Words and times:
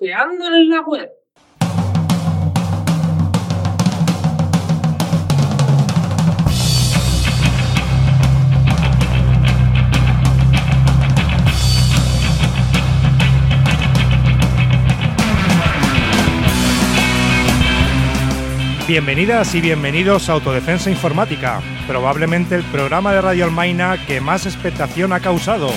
Surfeando 0.00 0.46
en 0.46 0.68
la 0.70 0.80
web. 0.82 1.10
Bienvenidas 18.88 19.54
y 19.54 19.60
bienvenidos 19.60 20.28
a 20.28 20.32
Autodefensa 20.32 20.90
Informática, 20.90 21.60
probablemente 21.86 22.56
el 22.56 22.64
programa 22.64 23.12
de 23.12 23.20
Radio 23.20 23.44
Almaina 23.44 24.04
que 24.04 24.20
más 24.20 24.46
expectación 24.46 25.12
ha 25.12 25.20
causado. 25.20 25.68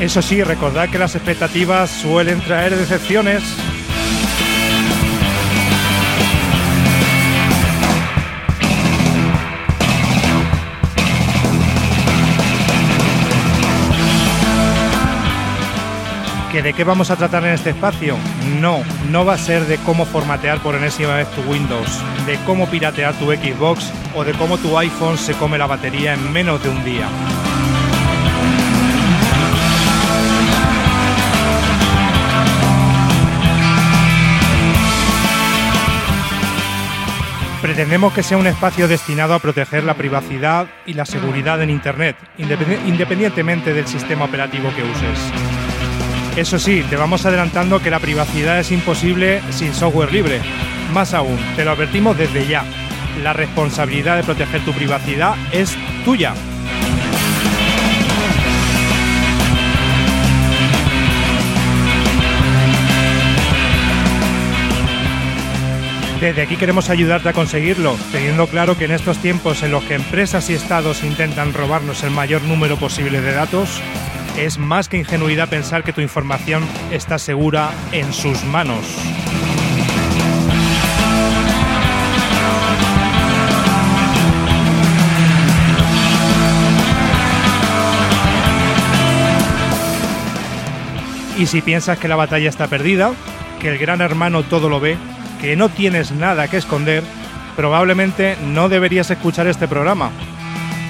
Eso 0.00 0.20
sí, 0.20 0.42
recordad 0.42 0.90
que 0.90 0.98
las 0.98 1.14
expectativas 1.14 1.90
suelen 1.90 2.40
traer 2.42 2.76
decepciones. 2.76 3.42
¿Que 16.52 16.62
¿De 16.62 16.74
qué 16.74 16.84
vamos 16.84 17.10
a 17.10 17.16
tratar 17.16 17.44
en 17.44 17.54
este 17.54 17.70
espacio? 17.70 18.16
No, 18.60 18.82
no 19.10 19.24
va 19.24 19.34
a 19.34 19.38
ser 19.38 19.64
de 19.66 19.78
cómo 19.78 20.04
formatear 20.04 20.60
por 20.60 20.74
enésima 20.74 21.14
vez 21.14 21.28
tu 21.30 21.40
Windows, 21.50 22.02
de 22.26 22.38
cómo 22.46 22.66
piratear 22.66 23.14
tu 23.14 23.32
Xbox 23.32 23.90
o 24.14 24.24
de 24.24 24.32
cómo 24.32 24.58
tu 24.58 24.76
iPhone 24.78 25.16
se 25.16 25.32
come 25.34 25.58
la 25.58 25.66
batería 25.66 26.14
en 26.14 26.32
menos 26.32 26.62
de 26.62 26.68
un 26.68 26.84
día. 26.84 27.08
Pretendemos 37.66 38.12
que 38.12 38.22
sea 38.22 38.36
un 38.36 38.46
espacio 38.46 38.86
destinado 38.86 39.34
a 39.34 39.40
proteger 39.40 39.82
la 39.82 39.94
privacidad 39.94 40.68
y 40.86 40.92
la 40.92 41.04
seguridad 41.04 41.60
en 41.60 41.70
Internet, 41.70 42.14
independientemente 42.38 43.74
del 43.74 43.88
sistema 43.88 44.26
operativo 44.26 44.70
que 44.76 44.84
uses. 44.84 45.32
Eso 46.36 46.60
sí, 46.60 46.84
te 46.88 46.94
vamos 46.94 47.26
adelantando 47.26 47.82
que 47.82 47.90
la 47.90 47.98
privacidad 47.98 48.60
es 48.60 48.70
imposible 48.70 49.42
sin 49.50 49.74
software 49.74 50.12
libre. 50.12 50.40
Más 50.94 51.12
aún, 51.12 51.40
te 51.56 51.64
lo 51.64 51.72
advertimos 51.72 52.16
desde 52.16 52.46
ya. 52.46 52.62
La 53.24 53.32
responsabilidad 53.32 54.16
de 54.16 54.22
proteger 54.22 54.64
tu 54.64 54.72
privacidad 54.72 55.34
es 55.50 55.76
tuya. 56.04 56.34
Desde 66.20 66.40
aquí 66.40 66.56
queremos 66.56 66.88
ayudarte 66.88 67.28
a 67.28 67.34
conseguirlo, 67.34 67.94
teniendo 68.10 68.46
claro 68.46 68.78
que 68.78 68.86
en 68.86 68.92
estos 68.92 69.18
tiempos 69.18 69.62
en 69.62 69.70
los 69.70 69.84
que 69.84 69.94
empresas 69.94 70.48
y 70.48 70.54
estados 70.54 71.04
intentan 71.04 71.52
robarnos 71.52 72.02
el 72.04 72.10
mayor 72.10 72.40
número 72.42 72.78
posible 72.78 73.20
de 73.20 73.32
datos, 73.32 73.82
es 74.38 74.56
más 74.56 74.88
que 74.88 74.96
ingenuidad 74.96 75.50
pensar 75.50 75.84
que 75.84 75.92
tu 75.92 76.00
información 76.00 76.66
está 76.90 77.18
segura 77.18 77.70
en 77.92 78.14
sus 78.14 78.44
manos. 78.44 78.78
Y 91.38 91.44
si 91.44 91.60
piensas 91.60 91.98
que 91.98 92.08
la 92.08 92.16
batalla 92.16 92.48
está 92.48 92.68
perdida, 92.68 93.12
que 93.60 93.68
el 93.68 93.76
gran 93.76 94.00
hermano 94.00 94.42
todo 94.42 94.70
lo 94.70 94.80
ve, 94.80 94.96
que 95.46 95.54
no 95.54 95.68
tienes 95.68 96.10
nada 96.10 96.48
que 96.48 96.56
esconder, 96.56 97.04
probablemente 97.54 98.36
no 98.42 98.68
deberías 98.68 99.12
escuchar 99.12 99.46
este 99.46 99.68
programa, 99.68 100.10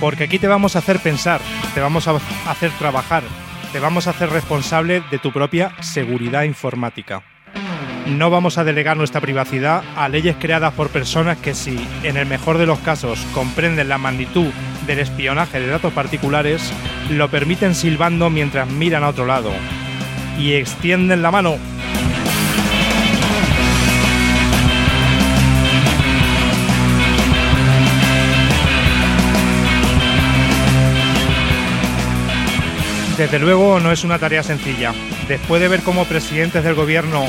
porque 0.01 0.25
aquí 0.25 0.39
te 0.39 0.49
vamos 0.49 0.75
a 0.75 0.79
hacer 0.79 0.99
pensar, 0.99 1.43
te 1.75 1.81
vamos 1.83 2.09
a 2.09 2.19
hacer 2.49 2.71
trabajar, 2.79 3.23
te 3.71 3.81
vamos 3.81 4.07
a 4.07 4.13
hacer 4.13 4.31
responsable 4.31 5.03
de 5.11 5.19
tu 5.19 5.31
propia 5.31 5.73
seguridad 5.83 6.45
informática. 6.45 7.23
No 8.07 8.31
vamos 8.31 8.57
a 8.57 8.65
delegar 8.65 8.97
nuestra 8.97 9.21
privacidad 9.21 9.85
a 9.95 10.09
leyes 10.09 10.37
creadas 10.41 10.73
por 10.73 10.89
personas 10.89 11.37
que 11.37 11.53
si, 11.53 11.79
en 12.03 12.17
el 12.17 12.25
mejor 12.25 12.57
de 12.57 12.65
los 12.65 12.79
casos, 12.79 13.27
comprenden 13.35 13.91
la 13.91 13.99
magnitud 13.99 14.51
del 14.87 15.01
espionaje 15.01 15.61
de 15.61 15.67
datos 15.67 15.93
particulares, 15.93 16.73
lo 17.11 17.29
permiten 17.29 17.75
silbando 17.75 18.31
mientras 18.31 18.71
miran 18.71 19.05
a 19.05 19.09
otro 19.09 19.27
lado. 19.27 19.53
Y 20.39 20.55
extienden 20.55 21.21
la 21.21 21.31
mano 21.31 21.59
Desde 33.17 33.39
luego 33.39 33.81
no 33.81 33.93
es 33.93 34.05
una 34.05 34.19
tarea 34.19 34.43
sencilla. 34.43 34.93
Después 35.27 35.63
de 35.63 35.69
ver 35.69 35.81
cómo 35.81 36.05
presidentes 36.05 36.63
del 36.63 36.75
gobierno 36.75 37.25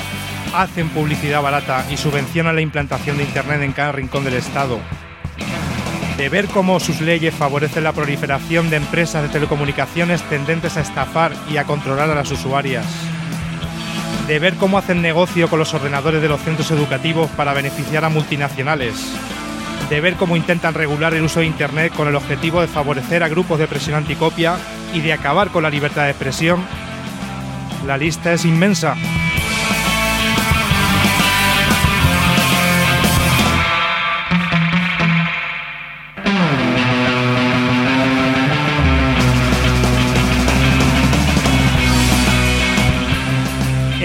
hacen 0.54 0.90
publicidad 0.90 1.42
barata 1.42 1.86
y 1.90 1.96
subvencionan 1.96 2.56
la 2.56 2.62
implantación 2.62 3.18
de 3.18 3.24
Internet 3.24 3.62
en 3.62 3.72
cada 3.72 3.94
rincón 3.94 4.26
del 4.26 4.34
Estado, 4.34 4.80
de 6.18 6.28
ver 6.28 6.48
cómo 6.48 6.82
sus 6.82 7.00
leyes 7.00 7.34
favorecen 7.34 7.86
la 7.86 7.94
proliferación 7.94 8.70
de 8.70 8.78
empresas 8.78 9.24
de 9.24 9.30
telecomunicaciones 9.30 10.22
tendentes 10.24 10.76
a 10.76 10.82
estafar 10.82 11.32
y 11.50 11.56
a 11.56 11.64
controlar 11.64 12.10
a 12.10 12.16
las 12.16 12.32
usuarias, 12.32 12.86
de 14.28 14.40
ver 14.40 14.56
cómo 14.56 14.78
hacen 14.78 15.02
negocio 15.02 15.50
con 15.50 15.60
los 15.60 15.74
ordenadores 15.74 16.22
de 16.22 16.28
los 16.28 16.42
centros 16.42 16.70
educativos 16.72 17.30
para 17.32 17.54
beneficiar 17.54 18.04
a 18.04 18.10
multinacionales, 18.10 19.14
de 19.90 20.02
ver 20.02 20.16
cómo 20.16 20.36
intentan 20.36 20.74
regular 20.74 21.14
el 21.14 21.24
uso 21.24 21.40
de 21.40 21.46
Internet 21.46 21.94
con 21.96 22.08
el 22.08 22.16
objetivo 22.16 22.62
de 22.62 22.68
favorecer 22.68 23.24
a 23.24 23.30
grupos 23.30 23.60
de 23.60 23.68
presión 23.68 23.96
anticopia 23.96 24.58
y 24.94 25.02
de 25.02 25.14
acabar 25.14 25.50
con 25.50 25.64
la 25.64 25.70
libertad 25.70 26.04
de 26.04 26.12
expresión, 26.12 26.64
la 27.86 27.98
lista 27.98 28.34
es 28.34 28.44
inmensa. 28.44 28.96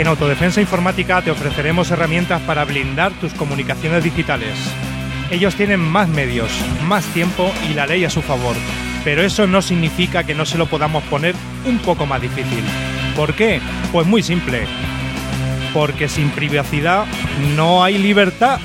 En 0.03 0.09
Autodefensa 0.09 0.61
Informática 0.61 1.23
te 1.23 1.31
ofreceremos 1.31 1.93
herramientas 1.93 2.43
para 2.43 2.65
blindar 2.65 3.13
tus 3.13 3.35
comunicaciones 3.35 4.03
digitales. 4.03 4.59
Ellos 5.33 5.57
tienen 5.57 5.81
más 5.81 6.09
medios, 6.09 6.53
más 6.87 7.05
tiempo 7.07 7.53
y 7.69 7.75
la 7.75 7.87
ley 7.87 8.05
a 8.05 8.11
su 8.11 8.23
favor 8.23 8.55
pero 9.05 9.23
eso 9.23 9.47
no 9.47 9.63
significa 9.63 10.25
que 10.25 10.35
no 10.35 10.45
se 10.45 10.59
lo 10.59 10.67
podamos 10.67 11.03
poner 11.05 11.35
un 11.65 11.79
poco 11.79 12.07
más 12.07 12.23
difícil. 12.23 12.63
¿Por 13.17 13.35
qué? 13.35 13.61
Pues 13.91 14.07
muy 14.07 14.23
simple. 14.23 14.67
Porque 15.75 16.09
sin 16.09 16.31
privacidad 16.31 17.07
no 17.57 17.83
hay 17.83 17.99
libertad. 17.99 18.61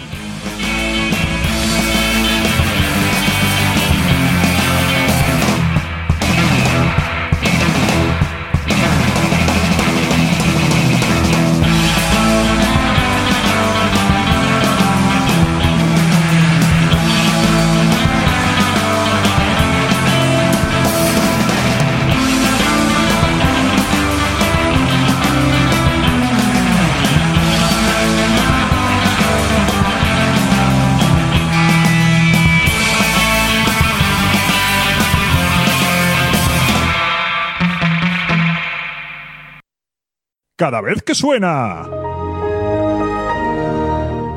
Cada 40.58 40.82
vez 40.82 41.02
que 41.04 41.16
suena. 41.16 41.88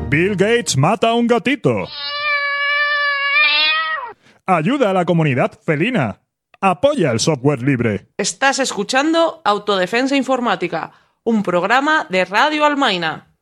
Bill 0.07 0.35
Gates 0.35 0.77
mata 0.77 1.09
a 1.09 1.13
un 1.15 1.27
gatito. 1.27 1.87
Ayuda 4.45 4.91
a 4.91 4.93
la 4.93 5.05
comunidad 5.05 5.59
felina. 5.65 6.21
Apoya 6.61 7.11
el 7.11 7.19
software 7.19 7.63
libre. 7.63 8.07
Estás 8.17 8.59
escuchando 8.59 9.41
Autodefensa 9.43 10.15
Informática, 10.15 10.91
un 11.23 11.41
programa 11.41 12.05
de 12.09 12.25
Radio 12.25 12.65
Almaina. 12.65 13.35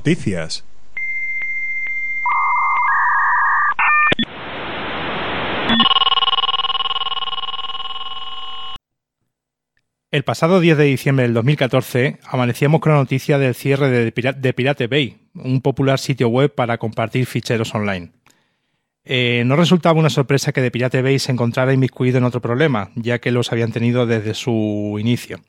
Noticias. 0.00 0.64
El 10.10 10.24
pasado 10.24 10.60
10 10.60 10.78
de 10.78 10.84
diciembre 10.84 11.24
del 11.24 11.34
2014 11.34 12.18
amanecíamos 12.24 12.80
con 12.80 12.92
la 12.92 12.98
noticia 12.98 13.36
del 13.36 13.54
cierre 13.54 13.90
de 13.90 14.52
Pirate 14.54 14.86
Bay, 14.86 15.18
un 15.34 15.60
popular 15.60 15.98
sitio 15.98 16.30
web 16.30 16.54
para 16.54 16.78
compartir 16.78 17.26
ficheros 17.26 17.74
online. 17.74 18.10
Eh, 19.12 19.42
no 19.44 19.56
resultaba 19.56 19.98
una 19.98 20.08
sorpresa 20.08 20.52
que 20.52 20.60
The 20.60 20.70
Pirate 20.70 21.02
Bay 21.02 21.18
se 21.18 21.32
encontrara 21.32 21.72
inmiscuido 21.72 22.18
en 22.18 22.22
otro 22.22 22.40
problema, 22.40 22.92
ya 22.94 23.18
que 23.18 23.32
los 23.32 23.50
habían 23.50 23.72
tenido 23.72 24.06
desde 24.06 24.34
su 24.34 24.98
inicio. 25.00 25.40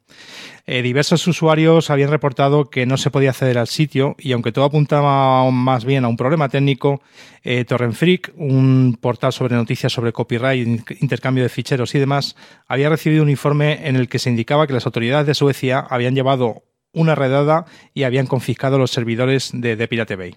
Eh, 0.65 0.81
diversos 0.81 1.27
usuarios 1.27 1.91
habían 1.91 2.09
reportado 2.09 2.71
que 2.71 2.87
no 2.87 2.97
se 2.97 3.11
podía 3.11 3.29
acceder 3.29 3.59
al 3.59 3.67
sitio 3.67 4.15
y 4.17 4.31
aunque 4.31 4.51
todo 4.51 4.65
apuntaba 4.65 5.47
más 5.51 5.85
bien 5.85 6.05
a 6.05 6.07
un 6.07 6.17
problema 6.17 6.49
técnico, 6.49 7.03
eh, 7.43 7.63
Torrent 7.63 7.93
Freak, 7.93 8.33
un 8.35 8.97
portal 8.99 9.31
sobre 9.31 9.55
noticias 9.55 9.93
sobre 9.93 10.11
copyright, 10.11 10.67
intercambio 10.99 11.43
de 11.43 11.49
ficheros 11.49 11.93
y 11.93 11.99
demás, 11.99 12.35
había 12.67 12.89
recibido 12.89 13.21
un 13.21 13.29
informe 13.29 13.87
en 13.87 13.95
el 13.95 14.09
que 14.09 14.17
se 14.17 14.31
indicaba 14.31 14.65
que 14.65 14.73
las 14.73 14.87
autoridades 14.87 15.27
de 15.27 15.35
Suecia 15.35 15.81
habían 15.81 16.15
llevado 16.15 16.63
una 16.93 17.13
redada 17.13 17.65
y 17.93 18.03
habían 18.05 18.25
confiscado 18.25 18.79
los 18.79 18.89
servidores 18.89 19.51
de 19.53 19.77
The 19.77 19.87
Pirate 19.87 20.15
Bay. 20.15 20.35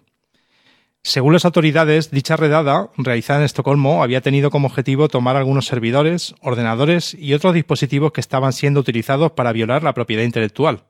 Según 1.06 1.34
las 1.34 1.44
autoridades, 1.44 2.11
dicha 2.11 2.34
redada, 2.34 2.88
realizada 2.96 3.40
en 3.40 3.44
Estocolmo, 3.44 4.02
había 4.02 4.23
tenido 4.23 4.50
como 4.50 4.68
objetivo 4.68 5.08
tomar 5.08 5.37
algunos 5.37 5.66
servidores, 5.66 6.34
ordenadores 6.40 7.12
y 7.12 7.34
otros 7.34 7.52
dispositivos 7.52 8.11
que 8.11 8.23
estaban 8.23 8.54
siendo 8.54 8.80
utilizados 8.80 9.32
para 9.32 9.52
violar 9.52 9.82
la 9.82 9.92
propiedad 9.92 10.23
intelectual. 10.23 10.84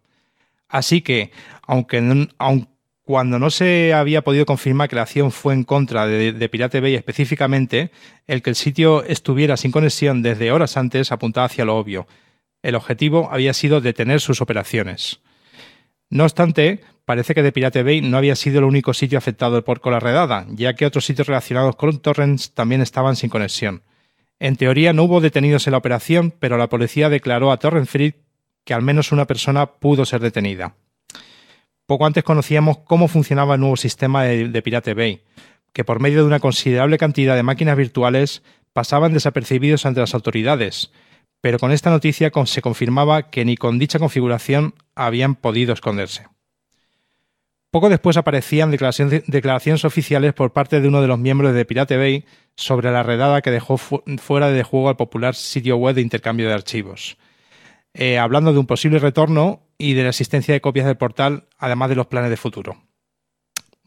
Así 0.68 1.00
que, 1.00 1.32
aunque 1.66 2.28
cuando 3.02 3.40
no 3.40 3.50
se 3.50 3.92
había 3.92 4.22
podido 4.22 4.46
confirmar 4.46 4.88
que 4.88 4.94
la 4.94 5.02
acción 5.02 5.32
fue 5.32 5.52
en 5.52 5.64
contra 5.64 6.06
de, 6.06 6.32
de, 6.32 6.48
Pirate 6.48 6.80
Bay 6.80 6.94
específicamente, 6.94 7.90
el 8.28 8.40
que 8.40 8.50
el 8.50 8.56
sitio 8.56 9.02
estuviera 9.02 9.56
sin 9.56 9.72
conexión 9.72 10.22
desde 10.22 10.52
horas 10.52 10.76
antes 10.76 11.10
apuntaba 11.10 11.46
hacia 11.46 11.64
lo 11.64 11.76
obvio. 11.76 12.06
El 12.62 12.76
objetivo 12.76 13.30
había 13.32 13.52
sido 13.52 13.80
detener 13.80 14.20
sus 14.20 14.40
operaciones. 14.40 15.23
No 16.10 16.24
obstante, 16.24 16.80
parece 17.04 17.34
que 17.34 17.42
The 17.42 17.52
Pirate 17.52 17.82
Bay 17.82 18.00
no 18.00 18.16
había 18.16 18.36
sido 18.36 18.58
el 18.58 18.64
único 18.64 18.94
sitio 18.94 19.18
afectado 19.18 19.64
por 19.64 19.84
la 19.90 20.00
redada, 20.00 20.46
ya 20.50 20.74
que 20.74 20.86
otros 20.86 21.04
sitios 21.04 21.26
relacionados 21.26 21.76
con 21.76 21.98
torrents 21.98 22.52
también 22.52 22.80
estaban 22.80 23.16
sin 23.16 23.30
conexión. 23.30 23.82
En 24.38 24.56
teoría 24.56 24.92
no 24.92 25.04
hubo 25.04 25.20
detenidos 25.20 25.66
en 25.66 25.72
la 25.72 25.78
operación, 25.78 26.34
pero 26.38 26.58
la 26.58 26.68
policía 26.68 27.08
declaró 27.08 27.52
a 27.52 27.58
Torrent 27.58 27.88
Free 27.88 28.14
que 28.64 28.74
al 28.74 28.82
menos 28.82 29.12
una 29.12 29.26
persona 29.26 29.66
pudo 29.66 30.04
ser 30.04 30.20
detenida. 30.20 30.74
Poco 31.86 32.06
antes 32.06 32.24
conocíamos 32.24 32.78
cómo 32.78 33.08
funcionaba 33.08 33.54
el 33.54 33.60
nuevo 33.60 33.76
sistema 33.76 34.24
de, 34.24 34.48
de 34.48 34.62
Pirate 34.62 34.94
Bay, 34.94 35.22
que 35.72 35.84
por 35.84 36.00
medio 36.00 36.20
de 36.20 36.26
una 36.26 36.40
considerable 36.40 36.98
cantidad 36.98 37.36
de 37.36 37.42
máquinas 37.42 37.76
virtuales 37.76 38.42
pasaban 38.72 39.12
desapercibidos 39.12 39.86
ante 39.86 40.00
las 40.00 40.14
autoridades, 40.14 40.90
pero 41.44 41.58
con 41.58 41.72
esta 41.72 41.90
noticia 41.90 42.32
se 42.46 42.62
confirmaba 42.62 43.28
que 43.28 43.44
ni 43.44 43.58
con 43.58 43.78
dicha 43.78 43.98
configuración 43.98 44.72
habían 44.94 45.34
podido 45.34 45.74
esconderse. 45.74 46.26
Poco 47.70 47.90
después 47.90 48.16
aparecían 48.16 48.70
declaraciones, 48.70 49.84
oficiales 49.84 50.32
por 50.32 50.54
parte 50.54 50.80
de 50.80 50.88
uno 50.88 51.02
de 51.02 51.06
los 51.06 51.18
miembros 51.18 51.52
de 51.52 51.66
Pirate 51.66 51.98
Bay 51.98 52.24
sobre 52.56 52.90
la 52.90 53.02
redada 53.02 53.42
que 53.42 53.50
dejó 53.50 53.76
fuera 53.76 54.52
de 54.52 54.62
juego 54.62 54.88
al 54.88 54.96
popular 54.96 55.34
sitio 55.34 55.76
web 55.76 55.96
de 55.96 56.00
intercambio 56.00 56.48
de 56.48 56.54
archivos, 56.54 57.18
eh, 57.92 58.16
hablando 58.16 58.54
de 58.54 58.60
un 58.60 58.66
posible 58.66 58.98
retorno 58.98 59.60
y 59.76 59.92
de 59.92 60.04
la 60.04 60.08
existencia 60.08 60.54
de 60.54 60.62
copias 60.62 60.86
del 60.86 60.96
portal, 60.96 61.44
además 61.58 61.90
de 61.90 61.96
los 61.96 62.06
planes 62.06 62.30
de 62.30 62.38
futuro. 62.38 62.78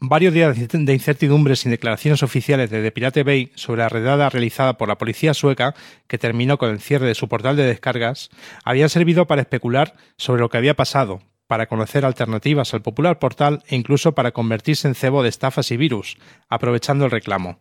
Varios 0.00 0.32
días 0.32 0.56
de 0.56 0.92
incertidumbre 0.92 1.56
sin 1.56 1.72
declaraciones 1.72 2.22
oficiales 2.22 2.70
de 2.70 2.82
The 2.82 2.92
Pirate 2.92 3.24
Bay 3.24 3.50
sobre 3.56 3.82
la 3.82 3.88
redada 3.88 4.30
realizada 4.30 4.78
por 4.78 4.86
la 4.86 4.96
policía 4.96 5.34
sueca, 5.34 5.74
que 6.06 6.18
terminó 6.18 6.56
con 6.56 6.70
el 6.70 6.80
cierre 6.80 7.08
de 7.08 7.16
su 7.16 7.26
portal 7.26 7.56
de 7.56 7.64
descargas, 7.64 8.30
habían 8.62 8.90
servido 8.90 9.26
para 9.26 9.40
especular 9.40 9.96
sobre 10.16 10.40
lo 10.40 10.50
que 10.50 10.56
había 10.56 10.76
pasado, 10.76 11.20
para 11.48 11.66
conocer 11.66 12.04
alternativas 12.04 12.74
al 12.74 12.82
popular 12.82 13.18
portal 13.18 13.64
e 13.66 13.74
incluso 13.74 14.12
para 14.12 14.30
convertirse 14.30 14.86
en 14.86 14.94
cebo 14.94 15.24
de 15.24 15.30
estafas 15.30 15.72
y 15.72 15.76
virus, 15.76 16.16
aprovechando 16.48 17.04
el 17.04 17.10
reclamo. 17.10 17.58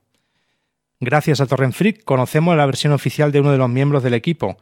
Gracias 1.00 1.41
a 1.41 1.48
Torrent 1.48 1.74
Freak 1.74 2.03
conocemos 2.03 2.56
la 2.56 2.67
versión 2.67 2.94
oficial 2.94 3.32
de 3.32 3.39
uno 3.39 3.51
de 3.51 3.58
los 3.58 3.70
miembros 3.70 4.03
del 4.03 4.13
equipo, 4.13 4.58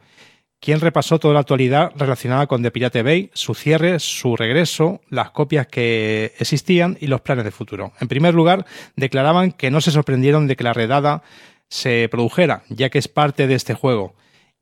quien 0.60 0.80
repasó 0.80 1.18
toda 1.18 1.34
la 1.34 1.40
actualidad 1.40 1.92
relacionada 1.96 2.46
con 2.46 2.62
The 2.62 2.70
Pirate 2.70 3.02
Bay, 3.02 3.30
su 3.34 3.54
cierre, 3.54 3.98
su 4.00 4.36
regreso, 4.36 5.00
las 5.08 5.30
copias 5.30 5.66
que 5.66 6.32
existían 6.38 6.96
y 7.00 7.06
los 7.06 7.20
planes 7.20 7.44
de 7.44 7.50
futuro. 7.50 7.92
En 8.00 8.08
primer 8.08 8.34
lugar, 8.34 8.66
declaraban 8.96 9.52
que 9.52 9.70
no 9.70 9.80
se 9.80 9.90
sorprendieron 9.90 10.46
de 10.46 10.56
que 10.56 10.64
la 10.64 10.72
redada 10.72 11.22
se 11.68 12.08
produjera, 12.10 12.62
ya 12.68 12.90
que 12.90 12.98
es 12.98 13.08
parte 13.08 13.46
de 13.46 13.54
este 13.54 13.74
juego, 13.74 14.14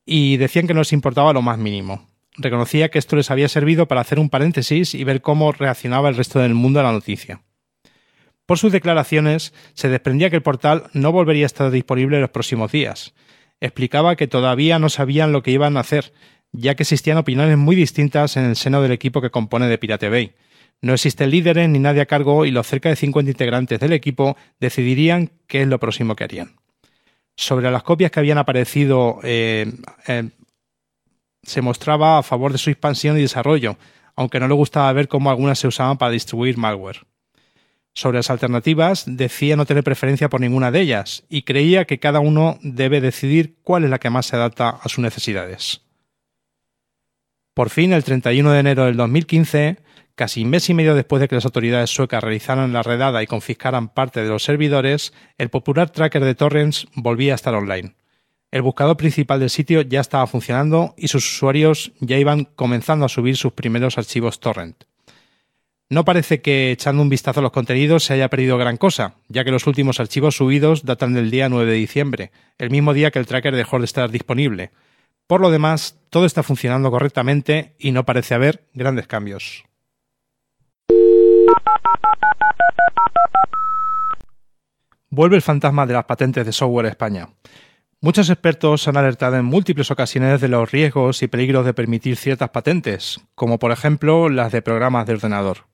y 0.05 0.37
decían 0.37 0.67
que 0.67 0.75
no 0.75 0.81
les 0.81 0.93
importaba 0.93 1.33
lo 1.33 1.43
más 1.43 1.59
mínimo 1.59 2.09
reconocía 2.37 2.91
que 2.91 2.99
esto 2.99 3.17
les 3.17 3.31
había 3.31 3.49
servido 3.49 3.87
para 3.87 4.01
hacer 4.01 4.19
un 4.19 4.31
paréntesis 4.31 4.95
y 4.95 5.05
ver 5.05 5.21
cómo 5.23 5.53
reaccionaba 5.53 6.09
el 6.09 6.17
resto 6.17 6.41
del 6.41 6.55
mundo 6.55 6.81
a 6.81 6.83
la 6.83 6.93
noticia. 6.93 7.43
Por 8.47 8.59
sus 8.59 8.73
declaraciones, 8.73 9.55
se 9.73 9.89
desprendía 9.89 10.31
que 10.31 10.37
el 10.37 10.43
portal 10.43 10.85
no 10.93 11.13
volvería 11.13 11.45
a 11.45 11.47
estar 11.47 11.71
disponible 11.71 12.17
en 12.17 12.23
los 12.23 12.31
próximos 12.31 12.71
días. 12.73 13.15
Explicaba 13.65 14.15
que 14.15 14.27
todavía 14.27 14.79
no 14.79 14.91
sabían 14.91 15.33
lo 15.33 15.43
que 15.43 15.51
iban 15.51 15.79
a 15.79 15.81
hacer, 15.81 16.13
ya 16.53 16.75
que 16.75 16.83
existían 16.83 17.17
opiniones 17.17 17.57
muy 17.57 17.75
distintas 17.75 18.37
en 18.37 18.45
el 18.45 18.57
seno 18.57 18.83
del 18.83 18.93
equipo 18.93 19.23
que 19.23 19.31
compone 19.31 19.69
de 19.69 19.79
Pirate 19.79 20.11
Bay. 20.11 20.35
No 20.83 20.93
existen 20.93 21.31
líderes 21.31 21.71
ni 21.71 21.79
nadie 21.79 22.03
a 22.03 22.07
cargo 22.07 22.45
y 22.45 22.51
los 22.51 22.67
cerca 22.67 22.91
de 22.91 22.97
50 22.97 23.31
integrantes 23.31 23.81
del 23.81 23.95
equipo 23.95 24.37
decidirían 24.61 25.31
qué 25.47 25.63
es 25.63 25.69
lo 25.69 25.81
próximo 25.81 26.15
que 26.15 26.25
harían. 26.25 26.57
Sobre 27.37 27.71
las 27.71 27.83
copias 27.83 28.11
que 28.11 28.21
habían 28.21 28.37
aparecido 28.37 29.21
eh, 29.23 29.73
eh, 30.09 30.29
se 31.43 31.63
mostraba 31.63 32.19
a 32.19 32.23
favor 32.23 32.53
de 32.53 32.59
su 32.59 32.69
expansión 32.69 33.17
y 33.17 33.23
desarrollo, 33.23 33.79
aunque 34.15 34.41
no 34.41 34.47
le 34.47 34.53
gustaba 34.53 34.93
ver 34.93 35.09
cómo 35.09 35.31
algunas 35.31 35.59
se 35.59 35.69
usaban 35.69 35.97
para 35.97 36.13
distribuir 36.13 36.59
malware. 36.59 37.07
Sobre 37.95 38.19
las 38.19 38.31
alternativas, 38.31 39.05
decía 39.07 39.55
no 39.57 39.67
tener 39.67 39.85
preferencia 39.85 40.29
por 40.29 40.41
ninguna 40.41 40.73
de 40.73 40.81
ellas 40.81 41.23
y 41.29 41.43
creía 41.43 41.85
que 41.85 42.01
cada 42.01 42.19
uno 42.19 42.59
debe 42.61 43.01
decidir 43.01 43.55
cuál 43.63 43.85
es 43.85 43.91
la 43.91 44.01
que 44.01 44.11
más 44.11 44.27
se 44.27 44.35
adapta 44.35 44.69
a 44.69 44.89
sus 44.89 44.99
necesidades. 44.99 45.83
Por 47.55 47.71
fin, 47.71 47.93
el 47.93 48.03
31 48.03 48.51
de 48.51 48.59
enero 48.59 48.87
del 48.87 48.97
2015, 48.97 49.77
casi 50.17 50.43
un 50.43 50.51
mes 50.51 50.69
y 50.69 50.75
medio 50.75 50.97
después 50.97 51.21
de 51.21 51.29
que 51.29 51.37
las 51.37 51.45
autoridades 51.45 51.89
suecas 51.89 52.25
realizaran 52.25 52.73
la 52.73 52.83
redada 52.83 53.23
y 53.23 53.29
confiscaran 53.29 53.89
parte 53.89 54.25
de 54.25 54.29
los 54.29 54.43
servidores, 54.43 55.13
el 55.39 55.51
popular 55.51 55.91
tracker 55.91 56.25
de 56.25 56.35
torrents 56.35 56.89
volvía 56.97 57.33
a 57.33 57.37
estar 57.37 57.55
online. 57.55 57.95
El 58.51 58.63
buscador 58.63 58.97
principal 58.97 59.39
del 59.39 59.51
sitio 59.51 59.83
ya 59.83 60.01
estaba 60.01 60.27
funcionando 60.27 60.95
y 60.97 61.09
sus 61.09 61.25
usuarios 61.33 61.93
ya 62.01 62.19
iban 62.19 62.45
comenzando 62.45 63.07
a 63.07 63.09
subir 63.09 63.37
sus 63.37 63.53
primeros 63.53 63.99
archivos 63.99 64.41
torrent. 64.41 64.85
No 65.91 66.05
parece 66.05 66.41
que 66.41 66.73
echando 66.73 67.03
un 67.03 67.11
vistazo 67.11 67.41
a 67.41 67.43
los 67.43 67.53
contenidos 67.53 68.05
se 68.05 68.15
haya 68.15 68.31
perdido 68.31 68.57
gran 68.57 68.79
cosa, 68.79 69.17
ya 69.29 69.45
que 69.45 69.51
los 69.51 69.67
últimos 69.67 70.01
archivos 70.01 70.37
subidos 70.37 70.85
datan 70.85 71.13
del 71.13 71.31
día 71.31 71.51
9 71.51 71.71
de 71.71 71.77
diciembre, 71.77 72.33
el 72.57 72.71
mismo 72.71 72.95
día 72.95 73.11
que 73.11 73.19
el 73.19 73.27
tracker 73.27 73.55
dejó 73.55 73.79
de 73.79 73.85
estar 73.85 74.11
disponible. 74.11 74.71
Por 75.27 75.43
lo 75.43 75.51
demás, 75.51 75.99
todo 76.09 76.25
está 76.25 76.43
funcionando 76.43 76.91
correctamente 76.91 77.75
y 77.79 77.93
no 77.93 78.05
parece 78.05 78.35
haber 78.35 78.65
grandes 78.73 79.07
cambios. 79.07 79.65
Vuelve 85.11 85.37
el 85.37 85.43
fantasma 85.43 85.87
de 85.87 85.95
las 85.95 86.07
patentes 86.07 86.47
de 86.47 86.53
software 86.53 86.87
España. 86.87 87.29
Muchos 88.01 88.31
expertos 88.31 88.89
han 88.89 88.97
alertado 88.97 89.37
en 89.37 89.45
múltiples 89.45 89.91
ocasiones 89.91 90.41
de 90.41 90.49
los 90.49 90.71
riesgos 90.73 91.23
y 91.23 91.29
peligros 91.29 91.65
de 91.65 91.73
permitir 91.73 92.17
ciertas 92.17 92.51
patentes, 92.51 93.21
como 93.35 93.59
por 93.59 93.71
ejemplo 93.71 94.29
las 94.29 94.51
de 94.51 94.61
programas 94.61 95.07
de 95.07 95.15
ordenador. 95.15 95.74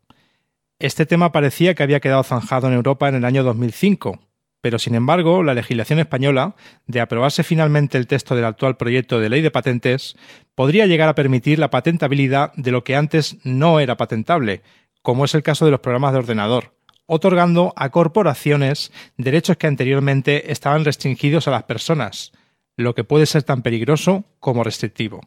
Este 0.81 1.05
tema 1.05 1.31
parecía 1.31 1.75
que 1.75 1.83
había 1.83 2.01
quedado 2.01 2.23
zanjado 2.23 2.67
en 2.67 2.73
Europa 2.73 3.07
en 3.07 3.17
el 3.17 3.27
año 3.27 3.45
2005, 3.45 4.19
pero 4.63 4.79
sin 4.79 4.95
embargo 4.95 5.43
la 5.43 5.53
legislación 5.53 5.99
española, 5.99 6.57
de 6.87 7.03
aprobarse 7.03 7.45
finalmente 7.45 7.99
el 7.99 8.07
texto 8.07 8.35
del 8.35 8.47
actual 8.47 8.79
proyecto 8.79 9.21
de 9.21 9.29
ley 9.29 9.43
de 9.43 9.51
patentes, 9.51 10.17
podría 10.55 10.87
llegar 10.87 11.11
a 11.11 11.15
permitir 11.15 11.59
la 11.59 11.69
patentabilidad 11.69 12.55
de 12.55 12.71
lo 12.71 12.83
que 12.83 12.97
antes 12.97 13.37
no 13.45 13.79
era 13.79 13.99
patentable, 13.99 14.63
como 15.03 15.27
es 15.27 15.35
el 15.35 15.43
caso 15.43 15.67
de 15.67 15.71
los 15.71 15.81
programas 15.81 16.15
de 16.15 16.21
ordenador, 16.21 16.73
otorgando 17.05 17.75
a 17.77 17.91
corporaciones 17.91 18.91
derechos 19.19 19.59
que 19.59 19.67
anteriormente 19.67 20.51
estaban 20.51 20.87
restringidos 20.87 21.47
a 21.47 21.51
las 21.51 21.65
personas, 21.65 22.33
lo 22.79 22.95
que 22.95 23.05
puede 23.05 23.27
ser 23.27 23.43
tan 23.43 23.61
peligroso 23.61 24.25
como 24.39 24.65
restrictivo. 24.65 25.21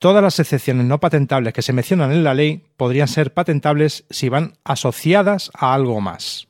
Todas 0.00 0.22
las 0.22 0.38
excepciones 0.40 0.86
no 0.86 0.98
patentables 0.98 1.52
que 1.52 1.60
se 1.60 1.74
mencionan 1.74 2.10
en 2.10 2.24
la 2.24 2.32
ley 2.32 2.64
podrían 2.78 3.06
ser 3.06 3.34
patentables 3.34 4.06
si 4.08 4.30
van 4.30 4.54
asociadas 4.64 5.50
a 5.52 5.74
algo 5.74 6.00
más. 6.00 6.48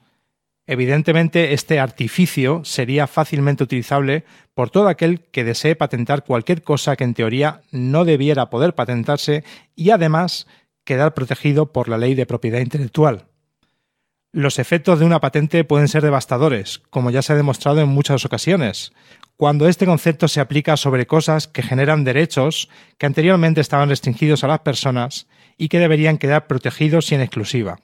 Evidentemente, 0.69 1.53
este 1.53 1.81
artificio 1.81 2.65
sería 2.65 3.09
fácilmente 3.09 3.65
utilizable 3.65 4.25
por 4.55 4.71
todo 4.71 4.87
aquel 4.87 5.23
que 5.33 5.43
desee 5.43 5.75
patentar 5.75 6.23
cualquier 6.23 6.63
cosa 6.63 6.95
que 6.95 7.03
en 7.03 7.15
teoría 7.15 7.63
no 7.73 8.05
debiera 8.05 8.51
poder 8.51 8.77
patentarse 8.77 9.43
y 9.75 9.91
además 9.91 10.47
quedar 10.85 11.13
protegido 11.13 11.73
por 11.73 11.89
la 11.89 11.99
ley 11.99 12.15
de 12.15 12.27
propiedad 12.27 12.61
intelectual. 12.61 13.27
Los 14.31 14.61
efectos 14.61 15.01
de 15.01 15.07
una 15.07 15.21
patente 15.21 15.65
pueden 15.65 15.89
ser 15.89 16.05
devastadores, 16.05 16.79
como 16.91 17.11
ya 17.11 17.21
se 17.21 17.33
ha 17.33 17.37
demostrado 17.37 17.81
en 17.81 17.89
muchas 17.89 18.25
ocasiones, 18.25 18.93
cuando 19.41 19.69
este 19.69 19.87
concepto 19.87 20.29
se 20.29 20.39
aplica 20.39 20.77
sobre 20.77 21.07
cosas 21.07 21.49
que 21.49 21.63
generan 21.63 22.05
derechos 22.05 22.69
que 22.99 23.07
anteriormente 23.07 23.63
estaban 23.63 23.89
restringidos 23.89 24.45
a 24.45 24.49
las 24.49 24.59
personas 24.59 25.29
y 25.57 25.71
que 25.71 25.79
deberían 25.79 26.19
quedar 26.19 26.47
protegidos 26.47 27.11
y 27.11 27.15
en 27.15 27.23
exclusiva. 27.23 27.79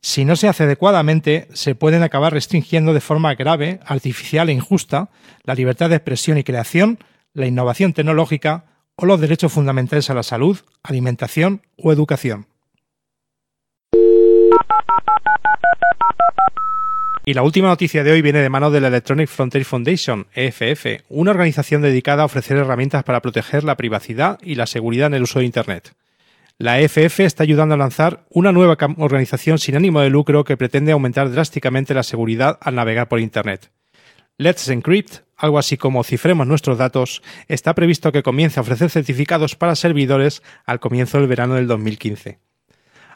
Si 0.00 0.24
no 0.24 0.34
se 0.34 0.48
hace 0.48 0.64
adecuadamente, 0.64 1.46
se 1.52 1.76
pueden 1.76 2.02
acabar 2.02 2.32
restringiendo 2.32 2.92
de 2.92 3.00
forma 3.00 3.36
grave, 3.36 3.78
artificial 3.86 4.48
e 4.48 4.52
injusta 4.52 5.10
la 5.44 5.54
libertad 5.54 5.90
de 5.90 5.94
expresión 5.94 6.38
y 6.38 6.42
creación, 6.42 6.98
la 7.34 7.46
innovación 7.46 7.92
tecnológica 7.92 8.64
o 8.96 9.06
los 9.06 9.20
derechos 9.20 9.52
fundamentales 9.52 10.10
a 10.10 10.14
la 10.14 10.24
salud, 10.24 10.58
alimentación 10.82 11.62
o 11.76 11.92
educación. 11.92 12.48
Y 17.28 17.34
la 17.34 17.42
última 17.42 17.68
noticia 17.68 18.02
de 18.02 18.10
hoy 18.10 18.22
viene 18.22 18.38
de 18.38 18.48
mano 18.48 18.70
de 18.70 18.80
la 18.80 18.88
Electronic 18.88 19.28
Frontier 19.28 19.62
Foundation, 19.66 20.26
EFF, 20.32 21.04
una 21.10 21.32
organización 21.32 21.82
dedicada 21.82 22.22
a 22.22 22.24
ofrecer 22.24 22.56
herramientas 22.56 23.04
para 23.04 23.20
proteger 23.20 23.64
la 23.64 23.76
privacidad 23.76 24.38
y 24.42 24.54
la 24.54 24.66
seguridad 24.66 25.08
en 25.08 25.12
el 25.12 25.24
uso 25.24 25.40
de 25.40 25.44
Internet. 25.44 25.92
La 26.56 26.80
EFF 26.80 27.20
está 27.20 27.42
ayudando 27.42 27.74
a 27.74 27.76
lanzar 27.76 28.24
una 28.30 28.50
nueva 28.50 28.78
organización 28.96 29.58
sin 29.58 29.76
ánimo 29.76 30.00
de 30.00 30.08
lucro 30.08 30.42
que 30.42 30.56
pretende 30.56 30.92
aumentar 30.92 31.30
drásticamente 31.30 31.92
la 31.92 32.02
seguridad 32.02 32.56
al 32.62 32.76
navegar 32.76 33.08
por 33.08 33.20
Internet. 33.20 33.72
Let's 34.38 34.66
Encrypt, 34.70 35.16
algo 35.36 35.58
así 35.58 35.76
como 35.76 36.04
cifremos 36.04 36.46
nuestros 36.46 36.78
datos, 36.78 37.22
está 37.46 37.74
previsto 37.74 38.10
que 38.10 38.22
comience 38.22 38.58
a 38.58 38.62
ofrecer 38.62 38.88
certificados 38.88 39.54
para 39.54 39.76
servidores 39.76 40.42
al 40.64 40.80
comienzo 40.80 41.18
del 41.18 41.28
verano 41.28 41.56
del 41.56 41.66
2015. 41.66 42.38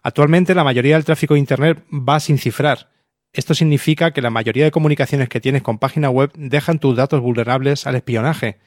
Actualmente 0.03 0.55
la 0.55 0.65
mayoría 0.65 0.97
del 0.97 1.07
tráfico 1.07 1.33
de 1.33 1.41
Internet 1.41 1.83
va 1.91 2.21
sin 2.21 2.37
cifrar. 2.37 2.93
Esto 3.33 3.55
significa 3.55 4.11
que 4.11 4.21
la 4.21 4.31
mayoría 4.31 4.65
de 4.65 4.71
comunicaciones 4.71 5.29
que 5.29 5.41
tienes 5.41 5.63
con 5.63 5.79
página 5.79 6.11
web 6.11 6.31
dejan 6.35 6.79
tus 6.79 6.97
datos 6.97 7.21
vulnerables 7.21 7.87
al 7.87 7.95
espionaje, 7.95 8.59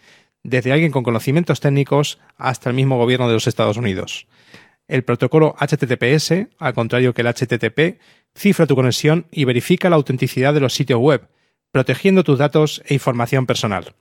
desde 0.43 0.71
alguien 0.71 0.91
con 0.91 1.03
conocimientos 1.03 1.59
técnicos 1.59 2.19
hasta 2.37 2.69
el 2.69 2.75
mismo 2.75 2.97
gobierno 2.97 3.27
de 3.27 3.35
los 3.35 3.47
Estados 3.47 3.77
Unidos. 3.77 4.27
El 4.87 5.03
protocolo 5.03 5.55
HTTPS, 5.59 6.47
al 6.57 6.73
contrario 6.73 7.13
que 7.13 7.21
el 7.21 7.27
HTTP, 7.27 7.99
cifra 8.35 8.67
tu 8.67 8.75
conexión 8.75 9.27
y 9.31 9.45
verifica 9.45 9.89
la 9.89 9.95
autenticidad 9.95 10.53
de 10.53 10.59
los 10.59 10.73
sitios 10.73 10.99
web, 10.99 11.27
protegiendo 11.71 12.23
tus 12.23 12.39
datos 12.39 12.81
e 12.85 12.93
información 12.93 13.45
personal. 13.45 13.95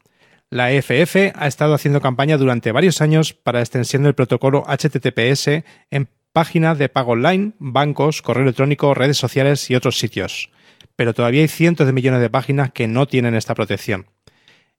La 0.50 0.72
EFF 0.72 1.32
ha 1.34 1.46
estado 1.46 1.74
haciendo 1.74 2.00
campaña 2.00 2.36
durante 2.36 2.72
varios 2.72 3.00
años 3.00 3.32
para 3.32 3.60
extensión 3.60 4.02
del 4.02 4.14
protocolo 4.14 4.64
HTTPS 4.66 5.64
en 5.90 6.08
páginas 6.34 6.78
de 6.78 6.88
pago 6.88 7.12
online, 7.12 7.52
bancos, 7.60 8.20
correo 8.20 8.42
electrónico, 8.42 8.92
redes 8.92 9.16
sociales 9.16 9.70
y 9.70 9.76
otros 9.76 9.98
sitios. 9.98 10.50
Pero 10.96 11.14
todavía 11.14 11.42
hay 11.42 11.48
cientos 11.48 11.86
de 11.86 11.92
millones 11.92 12.20
de 12.20 12.28
páginas 12.28 12.72
que 12.72 12.88
no 12.88 13.06
tienen 13.06 13.36
esta 13.36 13.54
protección. 13.54 14.06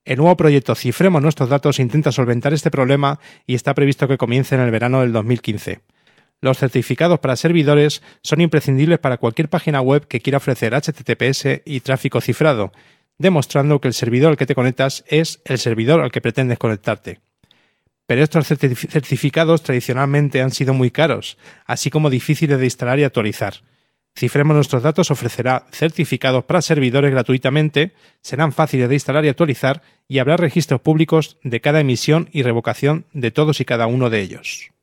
El 0.04 0.18
nuevo 0.18 0.36
proyecto 0.36 0.76
Cifremos 0.76 1.22
nuestros 1.22 1.48
datos 1.48 1.80
intenta 1.80 2.12
solventar 2.12 2.54
este 2.54 2.72
problema 2.72 3.22
y 3.48 3.56
está 3.56 3.74
previsto 3.74 4.06
que 4.06 4.18
comience 4.18 4.54
en 4.54 4.62
el 4.62 4.70
verano 4.70 5.00
del 5.00 5.14
2015. 5.14 5.80
Los 6.42 6.58
certificados 6.58 7.20
para 7.20 7.38
servidores 7.38 8.04
son 8.22 8.42
imprescindibles 8.42 9.00
para 9.00 9.18
cualquier 9.18 9.48
página 9.48 9.80
web 9.80 10.08
que 10.10 10.20
quiera 10.20 10.40
ofrecer 10.40 10.74
HTTPS 10.74 11.62
y 11.64 11.80
tráfico 11.80 12.20
cifrado, 12.20 12.74
demostrando 13.18 13.80
que 13.80 13.88
el 13.88 13.94
servidor 13.94 14.32
al 14.32 14.38
que 14.38 14.46
te 14.46 14.56
conectas 14.56 15.06
es 15.08 15.42
el 15.46 15.58
servidor 15.58 16.02
al 16.02 16.12
que 16.12 16.20
pretendes 16.20 16.60
conectarte. 16.60 17.22
Pero 18.08 18.24
estos 18.24 18.48
certificados 18.48 19.64
tradicionalmente 19.64 20.42
han 20.42 20.52
sido 20.52 20.74
muy 20.74 20.92
caros, 20.92 21.38
así 21.66 21.90
como 21.90 22.10
difíciles 22.10 22.60
de 22.60 22.66
instalar 22.66 23.00
y 23.00 23.04
actualizar. 23.04 23.56
Cifremos 24.18 24.56
nuestros 24.56 24.84
datos 24.84 25.12
ofrecerá 25.12 25.66
certificados 25.72 26.46
para 26.46 26.62
servidores 26.62 27.12
gratuitamente, 27.12 27.92
serán 28.22 28.54
fáciles 28.54 28.88
de 28.88 28.96
instalar 28.96 29.26
y 29.26 29.30
actualizar 29.30 29.82
y 30.08 30.20
habrá 30.20 30.38
registros 30.38 30.80
públicos 30.80 31.38
de 31.44 31.60
cada 31.60 31.82
emisión 31.82 32.30
y 32.32 32.44
revocación 32.44 33.06
de 33.12 33.32
todos 33.32 33.60
y 33.60 33.66
cada 33.66 33.88
uno 33.88 34.10
de 34.10 34.22
ellos. 34.22 34.75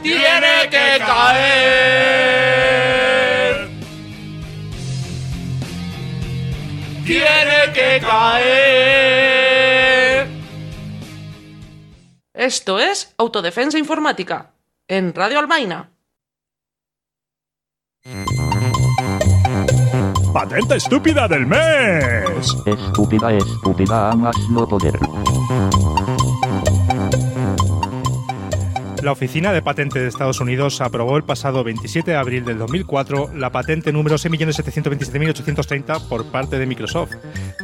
Tiene 0.01 0.69
que 0.69 0.99
caer. 1.05 2.45
Tiene 7.05 7.73
que 7.73 7.99
caer. 8.01 9.15
Esto 12.33 12.79
es 12.79 13.13
Autodefensa 13.17 13.77
Informática 13.77 14.53
en 14.87 15.13
Radio 15.13 15.39
Albaina. 15.39 15.89
Patente 20.35 20.75
estúpida 20.75 21.29
del 21.29 21.45
mes. 21.45 22.57
Estúpida, 22.65 23.31
estúpida, 23.31 24.11
amas 24.11 24.35
no 24.49 24.67
poder. 24.67 24.99
La 29.01 29.13
Oficina 29.13 29.53
de 29.53 29.61
Patente 29.61 29.99
de 29.99 30.09
Estados 30.09 30.41
Unidos 30.41 30.81
aprobó 30.81 31.15
el 31.15 31.23
pasado 31.23 31.63
27 31.63 32.11
de 32.11 32.17
abril 32.17 32.43
del 32.43 32.57
2004 32.57 33.29
la 33.33 33.49
patente 33.49 33.93
número 33.93 34.17
6.727.830 34.17 36.05
por 36.09 36.25
parte 36.25 36.59
de 36.59 36.65
Microsoft, 36.65 37.13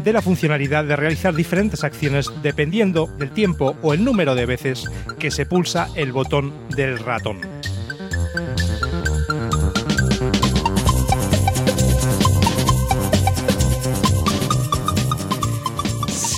de 0.01 0.13
la 0.13 0.21
funcionalidad 0.21 0.85
de 0.85 0.95
realizar 0.95 1.35
diferentes 1.35 1.83
acciones 1.83 2.31
dependiendo 2.41 3.07
del 3.17 3.31
tiempo 3.31 3.75
o 3.81 3.93
el 3.93 4.05
número 4.05 4.33
de 4.33 4.45
veces 4.45 4.89
que 5.19 5.29
se 5.29 5.45
pulsa 5.45 5.89
el 5.95 6.13
botón 6.13 6.53
del 6.69 6.99
ratón. 6.99 7.41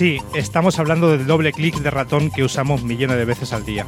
Sí, 0.04 0.22
estamos 0.36 0.80
hablando 0.80 1.10
del 1.12 1.26
doble 1.26 1.54
clic 1.54 1.78
de 1.78 1.89
ratón 1.89 2.30
que 2.30 2.44
usamos 2.44 2.84
millones 2.84 3.16
de 3.16 3.24
veces 3.24 3.54
al 3.54 3.63
día. 3.63 3.86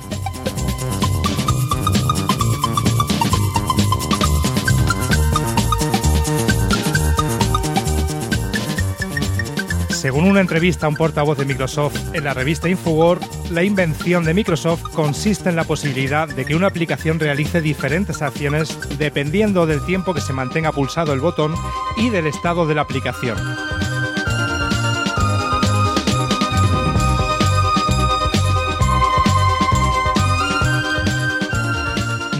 Según 9.89 10.23
una 10.23 10.39
entrevista 10.39 10.85
a 10.85 10.89
un 10.89 10.95
portavoz 10.95 11.37
de 11.37 11.43
Microsoft 11.43 11.97
en 12.13 12.23
la 12.23 12.33
revista 12.33 12.69
Infowar, 12.69 13.19
la 13.51 13.63
invención 13.63 14.23
de 14.23 14.33
Microsoft 14.33 14.83
consiste 14.93 15.49
en 15.49 15.57
la 15.57 15.65
posibilidad 15.65 16.29
de 16.29 16.45
que 16.45 16.55
una 16.55 16.67
aplicación 16.67 17.19
realice 17.19 17.59
diferentes 17.59 18.21
acciones 18.21 18.79
dependiendo 18.97 19.65
del 19.65 19.85
tiempo 19.85 20.13
que 20.13 20.21
se 20.21 20.31
mantenga 20.31 20.71
pulsado 20.71 21.11
el 21.11 21.19
botón 21.19 21.55
y 21.97 22.09
del 22.09 22.27
estado 22.27 22.65
de 22.65 22.75
la 22.75 22.83
aplicación. 22.83 23.37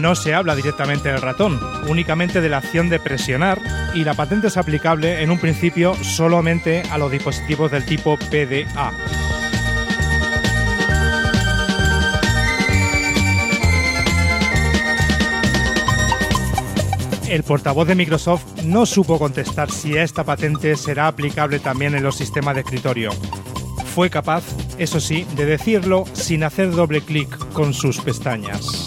No 0.00 0.14
se 0.14 0.34
habla 0.34 0.54
directamente 0.54 1.08
del 1.08 1.22
ratón, 1.22 1.58
únicamente 1.88 2.40
de 2.40 2.48
la 2.48 2.58
acción 2.58 2.90
de 2.90 3.00
presionar 3.00 3.60
y 3.94 4.04
la 4.04 4.14
patente 4.14 4.48
es 4.48 4.56
aplicable 4.56 5.22
en 5.22 5.30
un 5.30 5.38
principio 5.38 5.94
solamente 6.02 6.82
a 6.90 6.98
los 6.98 7.10
dispositivos 7.10 7.70
del 7.70 7.84
tipo 7.86 8.16
PDA. 8.16 8.92
El 17.28 17.42
portavoz 17.42 17.88
de 17.88 17.94
Microsoft 17.96 18.62
no 18.64 18.86
supo 18.86 19.18
contestar 19.18 19.70
si 19.70 19.96
esta 19.96 20.24
patente 20.24 20.76
será 20.76 21.08
aplicable 21.08 21.58
también 21.58 21.94
en 21.94 22.04
los 22.04 22.16
sistemas 22.16 22.54
de 22.54 22.60
escritorio. 22.60 23.10
Fue 23.94 24.10
capaz, 24.10 24.44
eso 24.78 25.00
sí, 25.00 25.26
de 25.36 25.46
decirlo 25.46 26.04
sin 26.12 26.44
hacer 26.44 26.70
doble 26.70 27.00
clic 27.00 27.36
con 27.52 27.74
sus 27.74 27.98
pestañas. 28.00 28.85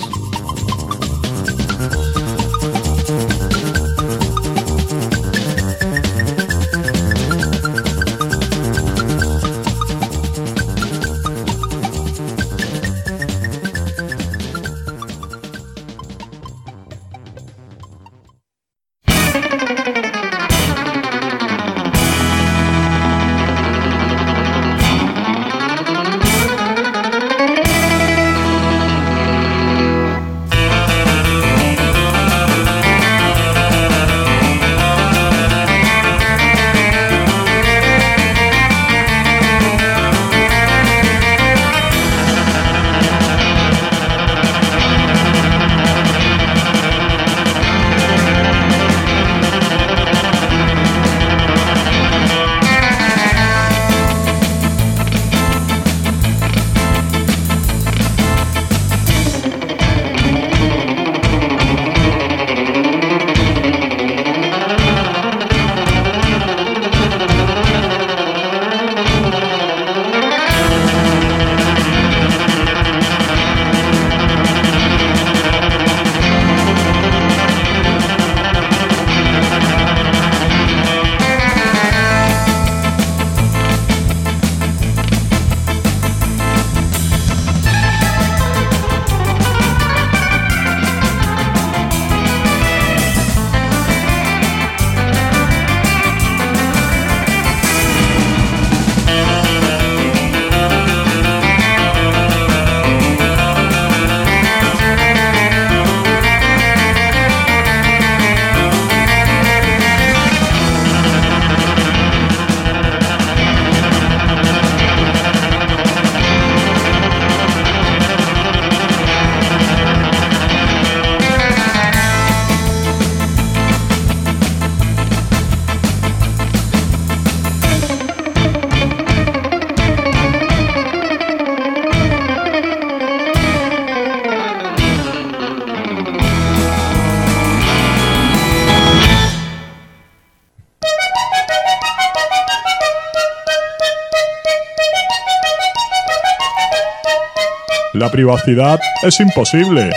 La 148.10 148.14
privacidad 148.14 148.80
es 149.04 149.20
imposible. 149.20 149.92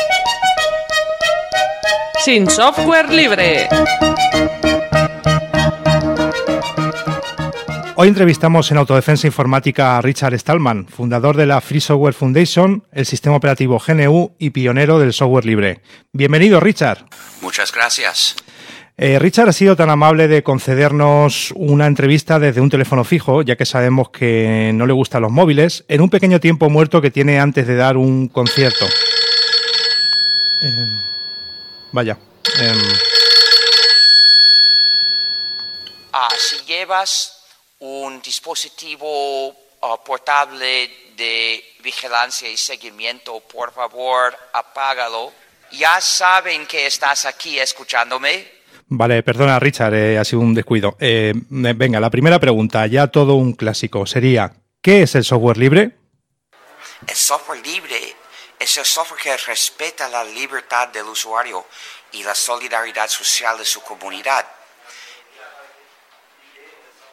Sin 2.22 2.50
software 2.50 3.08
libre. 3.08 3.70
Hoy 7.94 8.08
entrevistamos 8.08 8.70
en 8.70 8.76
Autodefensa 8.76 9.26
Informática 9.26 9.96
a 9.96 10.02
Richard 10.02 10.38
Stallman, 10.38 10.88
fundador 10.88 11.38
de 11.38 11.46
la 11.46 11.62
Free 11.62 11.80
Software 11.80 12.12
Foundation, 12.12 12.84
el 12.92 13.06
sistema 13.06 13.36
operativo 13.36 13.78
GNU 13.78 14.36
y 14.38 14.50
pionero 14.50 14.98
del 14.98 15.14
software 15.14 15.46
libre. 15.46 15.80
Bienvenido, 16.12 16.60
Richard. 16.60 17.06
Muchas 17.40 17.72
gracias. 17.72 18.36
Eh, 18.98 19.18
Richard 19.18 19.48
ha 19.48 19.52
sido 19.52 19.74
tan 19.74 19.90
amable 19.90 20.28
de 20.28 20.42
concedernos 20.42 21.52
una 21.56 21.86
entrevista 21.86 22.38
desde 22.38 22.60
un 22.60 22.70
teléfono 22.70 23.04
fijo, 23.04 23.42
ya 23.42 23.56
que 23.56 23.64
sabemos 23.64 24.10
que 24.10 24.70
no 24.74 24.86
le 24.86 24.92
gustan 24.92 25.22
los 25.22 25.32
móviles, 25.32 25.84
en 25.88 26.02
un 26.02 26.10
pequeño 26.10 26.40
tiempo 26.40 26.68
muerto 26.68 27.00
que 27.00 27.10
tiene 27.10 27.40
antes 27.40 27.66
de 27.66 27.74
dar 27.74 27.96
un 27.96 28.28
concierto. 28.28 28.84
Eh, 30.62 30.86
vaya. 31.92 32.18
em, 32.60 32.78
Ah, 36.14 36.28
si 36.36 36.56
llevas 36.66 37.38
un 37.78 38.20
dispositivo 38.20 39.56
ah, 39.80 39.96
portable 40.04 40.90
de 41.16 41.64
vigilancia 41.82 42.50
y 42.50 42.56
seguimiento, 42.58 43.40
por 43.40 43.72
favor, 43.72 44.36
apágalo. 44.52 45.32
Ya 45.72 45.98
saben 46.02 46.66
que 46.66 46.86
estás 46.86 47.24
aquí 47.24 47.58
escuchándome. 47.58 48.61
Vale, 48.94 49.22
perdona, 49.22 49.58
Richard, 49.58 49.94
eh, 49.94 50.18
ha 50.18 50.24
sido 50.24 50.40
un 50.40 50.52
descuido. 50.52 50.96
Eh, 51.00 51.32
venga, 51.34 51.98
la 51.98 52.10
primera 52.10 52.38
pregunta, 52.38 52.86
ya 52.86 53.06
todo 53.06 53.36
un 53.36 53.54
clásico, 53.54 54.04
sería, 54.04 54.52
¿qué 54.82 55.02
es 55.02 55.14
el 55.14 55.24
software 55.24 55.56
libre? 55.56 55.96
El 57.06 57.16
software 57.16 57.66
libre 57.66 58.14
es 58.58 58.76
el 58.76 58.84
software 58.84 59.18
que 59.18 59.34
respeta 59.38 60.10
la 60.10 60.22
libertad 60.24 60.88
del 60.88 61.06
usuario 61.06 61.64
y 62.12 62.22
la 62.22 62.34
solidaridad 62.34 63.08
social 63.08 63.56
de 63.56 63.64
su 63.64 63.80
comunidad. 63.80 64.46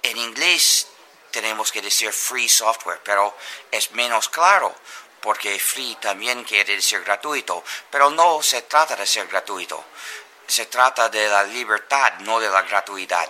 En 0.03 0.17
inglés 0.17 0.85
tenemos 1.31 1.71
que 1.71 1.81
decir 1.81 2.11
free 2.11 2.49
software, 2.49 2.99
pero 3.05 3.37
es 3.71 3.89
menos 3.93 4.27
claro 4.27 4.75
porque 5.21 5.57
free 5.59 5.97
también 6.01 6.43
quiere 6.43 6.75
decir 6.75 7.01
gratuito, 7.03 7.63
pero 7.89 8.09
no 8.09 8.43
se 8.43 8.63
trata 8.63 8.97
de 8.97 9.05
ser 9.05 9.27
gratuito, 9.27 9.83
se 10.49 10.65
trata 10.65 11.09
de 11.09 11.27
la 11.29 11.43
libertad, 11.43 12.13
no 12.19 12.39
de 12.39 12.49
la 12.49 12.63
gratuidad. 12.63 13.29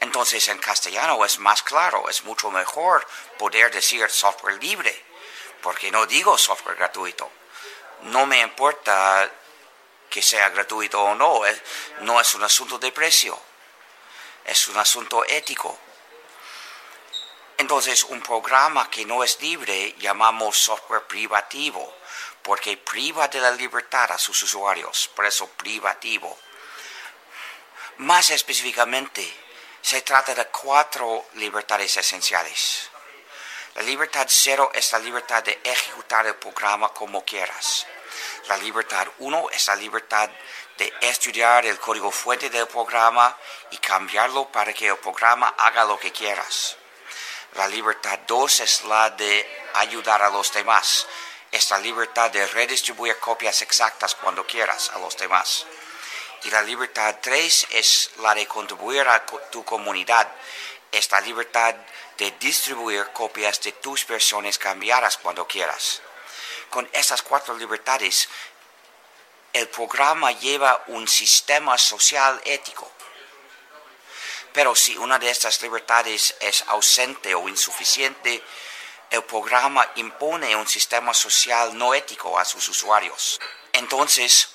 Entonces 0.00 0.48
en 0.48 0.58
castellano 0.58 1.24
es 1.24 1.38
más 1.38 1.62
claro, 1.62 2.08
es 2.08 2.24
mucho 2.24 2.50
mejor 2.50 3.06
poder 3.38 3.70
decir 3.70 4.08
software 4.10 4.60
libre, 4.60 5.04
porque 5.60 5.90
no 5.90 6.06
digo 6.06 6.36
software 6.36 6.76
gratuito. 6.76 7.30
No 8.02 8.26
me 8.26 8.40
importa 8.40 9.30
que 10.10 10.22
sea 10.22 10.48
gratuito 10.48 11.00
o 11.00 11.14
no, 11.14 11.42
no 12.00 12.20
es 12.20 12.34
un 12.34 12.42
asunto 12.42 12.78
de 12.78 12.90
precio, 12.90 13.38
es 14.44 14.66
un 14.68 14.76
asunto 14.78 15.24
ético. 15.24 15.78
Entonces, 17.58 18.02
un 18.04 18.20
programa 18.20 18.90
que 18.90 19.04
no 19.04 19.22
es 19.22 19.40
libre 19.40 19.94
llamamos 19.98 20.58
software 20.58 21.06
privativo, 21.06 21.96
porque 22.42 22.76
priva 22.76 23.28
de 23.28 23.40
la 23.40 23.50
libertad 23.50 24.12
a 24.12 24.18
sus 24.18 24.42
usuarios, 24.42 25.08
por 25.14 25.26
eso 25.26 25.48
privativo. 25.48 26.36
Más 27.98 28.30
específicamente, 28.30 29.32
se 29.80 30.02
trata 30.02 30.34
de 30.34 30.46
cuatro 30.46 31.26
libertades 31.34 31.96
esenciales. 31.96 32.88
La 33.74 33.82
libertad 33.82 34.26
cero 34.28 34.70
es 34.74 34.92
la 34.92 34.98
libertad 34.98 35.42
de 35.42 35.60
ejecutar 35.64 36.26
el 36.26 36.36
programa 36.36 36.90
como 36.90 37.24
quieras. 37.24 37.86
La 38.48 38.56
libertad 38.58 39.08
uno 39.18 39.48
es 39.50 39.66
la 39.66 39.76
libertad 39.76 40.30
de 40.76 40.92
estudiar 41.00 41.64
el 41.66 41.78
código 41.78 42.10
fuente 42.10 42.50
del 42.50 42.66
programa 42.66 43.36
y 43.70 43.78
cambiarlo 43.78 44.48
para 44.50 44.72
que 44.72 44.88
el 44.88 44.96
programa 44.98 45.54
haga 45.56 45.84
lo 45.84 45.98
que 45.98 46.12
quieras. 46.12 46.76
La 47.54 47.68
libertad 47.68 48.18
dos 48.26 48.60
es 48.60 48.84
la 48.84 49.10
de 49.10 49.70
ayudar 49.74 50.22
a 50.22 50.30
los 50.30 50.52
demás. 50.52 51.06
Es 51.52 51.70
la 51.70 51.78
libertad 51.78 52.30
de 52.30 52.46
redistribuir 52.46 53.18
copias 53.18 53.60
exactas 53.60 54.14
cuando 54.14 54.46
quieras 54.46 54.90
a 54.94 54.98
los 54.98 55.16
demás. 55.18 55.66
Y 56.44 56.50
la 56.50 56.62
libertad 56.62 57.18
tres 57.20 57.66
es 57.70 58.10
la 58.20 58.34
de 58.34 58.46
contribuir 58.46 59.06
a 59.06 59.24
tu 59.50 59.62
comunidad. 59.62 60.28
Es 60.90 61.10
la 61.12 61.20
libertad 61.20 61.74
de 62.16 62.30
distribuir 62.40 63.08
copias 63.12 63.60
de 63.60 63.72
tus 63.72 64.06
versiones 64.06 64.58
cambiadas 64.58 65.18
cuando 65.18 65.46
quieras. 65.46 66.00
Con 66.70 66.88
estas 66.92 67.20
cuatro 67.20 67.54
libertades, 67.56 68.28
el 69.52 69.68
programa 69.68 70.32
lleva 70.32 70.82
un 70.86 71.06
sistema 71.06 71.76
social 71.76 72.40
ético. 72.46 72.90
Pero 74.54 74.74
si 74.74 74.96
una 74.96 75.18
de 75.18 75.28
estas 75.28 75.60
libertades 75.60 76.34
es 76.40 76.64
ausente 76.68 77.34
o 77.34 77.48
insuficiente, 77.48 78.42
el 79.12 79.22
programa 79.24 79.86
impone 79.96 80.56
un 80.56 80.66
sistema 80.66 81.12
social 81.12 81.76
no 81.76 81.92
ético 81.92 82.38
a 82.38 82.46
sus 82.46 82.66
usuarios. 82.68 83.38
Entonces, 83.74 84.48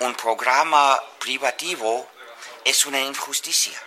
un 0.00 0.14
programa 0.14 1.00
privativo 1.18 2.06
es 2.62 2.84
una 2.84 3.00
injusticia. 3.00 3.78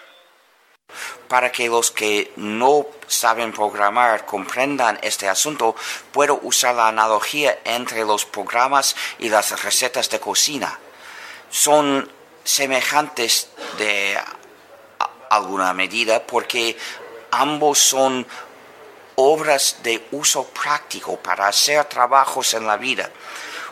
Para 1.28 1.52
que 1.52 1.70
los 1.70 1.92
que 1.92 2.34
no 2.38 2.88
saben 3.08 3.54
programar 3.54 4.26
comprendan 4.26 5.00
este 5.04 5.30
asunto, 5.30 5.76
puedo 6.12 6.40
usar 6.42 6.74
la 6.74 6.88
analogía 6.88 7.60
entre 7.64 8.04
los 8.04 8.26
programas 8.26 8.96
y 9.20 9.30
las 9.30 9.64
recetas 9.64 10.10
de 10.10 10.20
cocina. 10.20 10.80
Son 11.52 12.12
semejantes 12.44 13.50
de 13.78 14.20
alguna 15.30 15.74
medida 15.74 16.26
porque 16.26 16.78
ambos 17.32 17.80
son 17.80 18.28
obras 19.16 19.78
de 19.84 20.08
uso 20.12 20.46
práctico 20.48 21.18
para 21.18 21.48
hacer 21.48 21.86
trabajos 21.86 22.54
en 22.54 22.68
la 22.68 22.78
vida. 22.78 23.10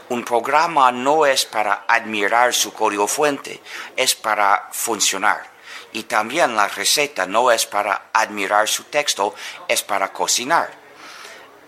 Un 0.10 0.23
programa 0.25 0.91
no 0.91 1.25
es 1.25 1.45
para 1.45 1.86
admirar 1.88 2.54
su 2.54 2.73
código 2.73 3.08
fuente, 3.08 3.62
es 3.95 4.13
para 4.15 4.69
funcionar. 4.71 5.49
Y 5.93 6.04
también 6.04 6.56
la 6.56 6.67
receta 6.67 7.25
no 7.25 7.51
es 7.51 7.65
para 7.65 8.10
admirar 8.13 8.67
su 8.67 8.86
texto, 8.86 9.34
es 9.67 9.84
para 9.84 10.12
cocinar. 10.12 10.71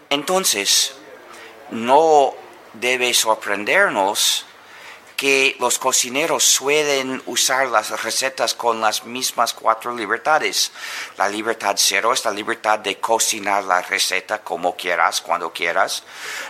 Entonces, 0.09 0.93
no 1.71 2.33
debe 2.73 3.13
sorprendernos 3.13 4.45
que 5.23 5.55
los 5.57 5.79
cocineros 5.79 6.43
suelen 6.43 7.23
usar 7.27 7.69
las 7.69 8.03
recetas 8.03 8.53
con 8.53 8.81
las 8.81 9.05
mismas 9.05 9.53
cuatro 9.53 9.95
libertades. 9.95 10.73
La 11.15 11.29
libertad 11.29 11.75
cero 11.77 12.11
es 12.11 12.25
la 12.25 12.31
libertad 12.31 12.79
de 12.79 12.99
cocinar 12.99 13.63
la 13.63 13.81
receta 13.81 14.39
como 14.39 14.75
quieras, 14.75 15.21
cuando 15.21 15.53
quieras. 15.53 16.03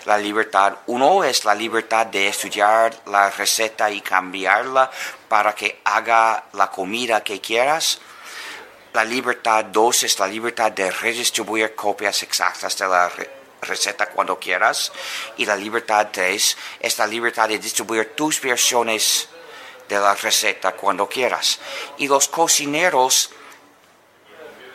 La 0.06 0.18
libertad 0.18 0.74
uno 0.88 1.24
es 1.24 1.46
la 1.46 1.54
libertad 1.54 2.08
de 2.08 2.30
estudiar 2.30 3.00
la 3.06 3.30
receta 3.30 3.92
y 3.92 4.02
cambiarla 4.02 4.90
para 5.28 5.54
que 5.54 5.80
haga 5.84 6.46
la 6.54 6.72
comida 6.72 7.24
que 7.24 7.40
quieras. 7.40 8.00
La 8.92 9.06
libertad 9.06 9.66
dos 9.66 10.02
es 10.02 10.18
la 10.18 10.26
libertad 10.26 10.72
de 10.72 10.90
redistribuir 10.90 11.76
copias 11.76 12.24
exactas 12.24 12.76
de 12.80 12.88
la 12.88 13.08
receta 13.08 13.43
receta 13.64 14.08
cuando 14.08 14.40
quieras. 14.40 14.92
Y 15.38 15.46
la 15.46 15.56
libertad 15.56 16.10
3 16.12 16.58
es 16.80 16.98
la 16.98 17.08
libertad 17.08 17.50
de 17.50 17.60
distribuir 17.60 18.16
tus 18.16 18.42
versiones 18.42 19.30
de 19.88 20.00
la 20.00 20.16
receta 20.16 20.74
cuando 20.74 21.08
quieras. 21.08 21.60
Y 21.98 22.08
los 22.08 22.28
cocineros 22.28 23.32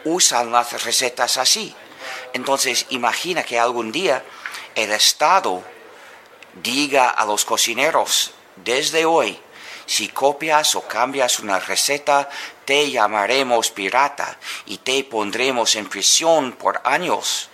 usan 0.05 0.53
las 0.53 0.83
recetas 0.83 1.37
así. 1.37 1.75
Entonces 2.33 2.87
imagina 2.91 3.43
que 3.43 3.59
algún 3.59 3.93
día 3.93 4.23
el 4.75 4.93
Estado 4.93 5.63
diga 6.55 7.11
a 7.11 7.25
los 7.25 7.45
cocineros, 7.45 8.33
desde 8.57 9.05
hoy, 9.05 9.39
si 9.87 10.09
copias 10.09 10.75
o 10.75 10.83
cambias 10.83 11.39
una 11.39 11.59
receta, 11.59 12.29
te 12.65 12.91
llamaremos 12.91 13.71
pirata 13.71 14.39
y 14.67 14.79
te 14.79 15.03
pondremos 15.05 15.75
en 15.77 15.89
prisión 15.89 16.53
por 16.53 16.81
años. 16.85 17.49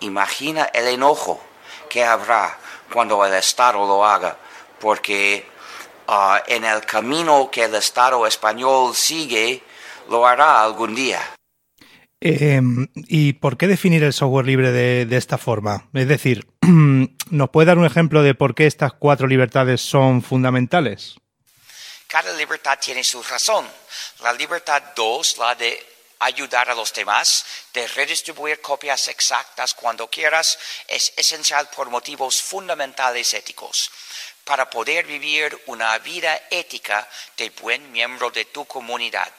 Imagina 0.00 0.64
el 0.72 0.88
enojo 0.88 1.42
que 1.88 2.04
habrá 2.04 2.58
cuando 2.92 3.24
el 3.24 3.34
Estado 3.34 3.86
lo 3.86 4.04
haga, 4.04 4.36
porque 4.80 5.46
ah, 6.08 6.42
en 6.46 6.64
el 6.64 6.82
camino 6.82 7.50
que 7.50 7.64
el 7.64 7.74
Estado 7.74 8.26
español 8.26 8.94
sigue, 8.94 9.62
lo 10.08 10.26
hará 10.26 10.62
algún 10.62 10.94
día. 10.94 11.20
Em, 12.20 12.88
¿Y 12.94 13.34
por 13.34 13.56
qué 13.56 13.66
definir 13.66 14.02
el 14.02 14.12
software 14.12 14.46
libre 14.46 14.72
de, 14.72 15.06
de 15.06 15.16
esta 15.16 15.38
forma? 15.38 15.88
Es 15.92 16.08
decir, 16.08 16.46
¿nos 17.30 17.50
puede 17.50 17.66
dar 17.66 17.78
un 17.78 17.84
ejemplo 17.84 18.22
de 18.22 18.34
por 18.34 18.54
qué 18.54 18.66
estas 18.66 18.92
cuatro 18.94 19.26
libertades 19.26 19.80
son 19.80 20.22
fundamentales? 20.22 21.16
Cada 22.06 22.32
libertad 22.34 22.78
tiene 22.80 23.02
su 23.02 23.22
razón. 23.22 23.66
La 24.22 24.32
libertad 24.32 24.82
2, 24.94 25.38
la 25.38 25.54
de 25.54 25.78
ayudar 26.18 26.70
a 26.70 26.74
los 26.74 26.92
demás, 26.92 27.44
de 27.72 27.86
redistribuir 27.88 28.60
copias 28.60 29.08
exactas 29.08 29.74
cuando 29.74 30.08
quieras, 30.08 30.58
es 30.88 31.12
esencial 31.16 31.68
por 31.68 31.90
motivos 31.90 32.40
fundamentales 32.42 33.34
éticos. 33.34 33.90
Para 34.44 34.70
poder 34.70 35.06
vivir 35.06 35.60
una 35.66 35.98
vida 35.98 36.40
ética 36.50 37.08
de 37.36 37.50
buen 37.50 37.90
miembro 37.90 38.30
de 38.30 38.44
tu 38.46 38.64
comunidad. 38.64 39.30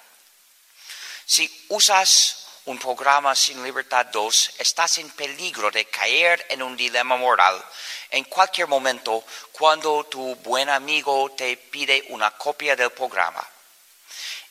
Si 1.26 1.66
usas 1.70 2.46
un 2.66 2.78
programa 2.78 3.34
sin 3.34 3.63
libertad 3.63 4.08
2, 4.08 4.52
estás 4.58 4.98
en 4.98 5.10
peligro 5.12 5.72
de 5.72 5.86
caer 5.86 6.46
en 6.50 6.62
un 6.62 6.76
dilema 6.76 7.16
moral 7.16 7.63
en 8.12 8.24
cualquier 8.26 8.68
momento 8.68 9.24
cuando 9.52 10.06
tu 10.06 10.36
buen 10.36 10.70
amigo 10.70 11.32
te 11.32 11.58
pide 11.58 12.06
una 12.10 12.32
copia 12.32 12.76
del 12.76 12.92
programa 12.92 13.46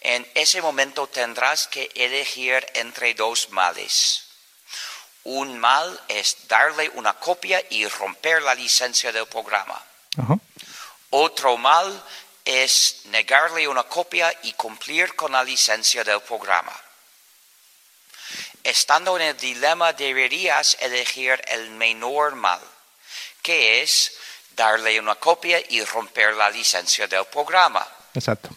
en 0.07 0.25
ese 0.37 0.63
momento 0.63 1.09
tendrás 1.09 1.67
que 1.67 1.91
elegir 1.97 2.65
entre 2.75 3.13
dos 3.15 3.51
males. 3.51 4.23
Un 5.25 5.59
mal 5.59 6.01
es 6.07 6.47
darle 6.47 6.89
una 6.91 7.15
copia 7.15 7.61
y 7.71 7.85
romper 7.89 8.41
la 8.43 8.55
licencia 8.55 9.11
del 9.11 9.27
programa. 9.27 9.85
Otro 11.11 11.57
mal 11.57 12.05
es 12.45 13.01
negarle 13.07 13.67
una 13.67 13.83
copia 13.83 14.33
y 14.45 14.53
cumplir 14.53 15.17
con 15.17 15.33
la 15.33 15.43
licencia 15.43 16.05
del 16.05 16.21
programa. 16.21 16.81
Estando 18.63 19.17
en 19.17 19.23
el 19.23 19.37
dilema 19.37 19.93
deberías 19.93 20.77
elegir 20.79 21.43
el 21.49 21.71
menor 21.71 22.37
mal, 22.37 22.61
que 23.43 23.83
es 23.83 24.13
darle 24.51 25.01
una 25.01 25.17
copia 25.17 25.61
y 25.69 25.85
romper 25.85 26.35
la 26.35 26.49
licencia 26.49 27.09
del 27.09 27.25
programa. 27.25 27.85
Exacto. 28.15 28.51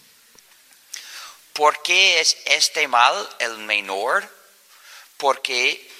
¿Por 1.59 1.81
qué 1.81 2.21
es 2.21 2.37
este 2.45 2.87
mal 2.87 3.29
el 3.37 3.57
menor? 3.57 4.25
Porque 5.17 5.91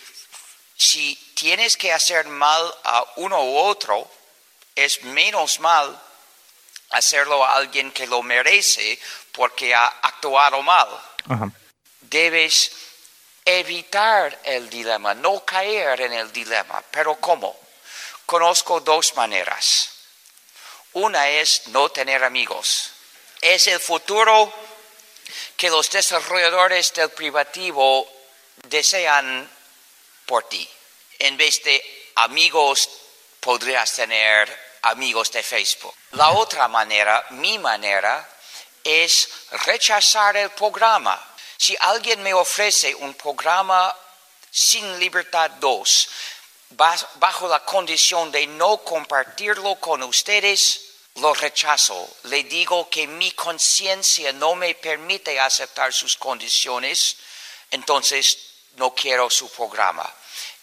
si 0.78 1.14
tienes 1.36 1.76
que 1.76 1.92
hacer 1.92 2.28
mal 2.28 2.74
a 2.86 3.06
uno 3.18 3.44
u 3.44 3.58
otro, 3.58 4.10
es 4.74 5.04
menos 5.04 5.60
mal 5.60 6.02
hacerlo 6.92 7.44
a 7.44 7.56
alguien 7.58 7.92
que 7.92 8.08
lo 8.08 8.24
merece 8.24 8.98
porque 9.34 9.76
ha 9.76 9.88
actuado 9.88 10.62
mal. 10.62 10.88
Debes 12.04 12.72
evitar 13.44 14.40
el 14.46 14.70
dilema, 14.70 15.14
no 15.14 15.44
caer 15.44 16.00
en 16.00 16.14
el 16.14 16.32
dilema. 16.32 16.82
Pero 16.90 17.18
¿cómo? 17.18 17.60
Conozco 18.26 18.80
dos 18.80 19.14
maneras. 19.18 19.90
Una 20.94 21.28
es 21.28 21.68
no 21.68 21.90
tener 21.90 22.24
amigos. 22.24 22.92
Es 23.42 23.68
el 23.68 23.82
futuro 23.82 24.69
que 25.56 25.70
los 25.70 25.90
desarrolladores 25.90 26.94
del 26.94 27.10
privativo 27.10 28.08
desean 28.68 29.50
por 30.26 30.48
ti. 30.50 30.68
En 31.20 31.38
vez 31.38 31.64
de 31.64 32.12
amigos, 32.16 32.90
podrías 33.40 33.94
tener 33.94 34.78
amigos 34.84 35.32
de 35.32 35.44
Facebook. 35.44 35.94
La 36.12 36.32
otra 36.32 36.68
manera, 36.68 37.26
mi 37.32 37.58
manera, 37.60 38.28
es 38.84 39.30
rechazar 39.66 40.38
el 40.38 40.50
programa. 40.52 41.20
Si 41.58 41.76
alguien 41.80 42.24
me 42.24 42.34
ofrece 42.34 42.96
un 42.96 43.14
programa 43.14 43.96
sin 44.50 45.00
libertad 45.00 45.52
2, 45.60 46.10
bajo 47.16 47.48
la 47.48 47.64
condición 47.66 48.32
de 48.32 48.48
no 48.48 48.78
compartirlo 48.80 49.76
con 49.76 50.04
ustedes, 50.04 50.89
lo 51.20 51.34
rechazo. 51.34 52.16
Le 52.24 52.44
digo 52.44 52.90
que 52.90 53.08
mi 53.08 53.32
conciencia 53.32 54.32
no 54.34 54.56
me 54.56 54.76
permite 54.76 55.40
aceptar 55.40 55.94
sus 55.94 56.18
condiciones, 56.18 57.18
entonces 57.72 58.38
no 58.78 58.94
quiero 58.94 59.30
su 59.30 59.50
programa. 59.50 60.08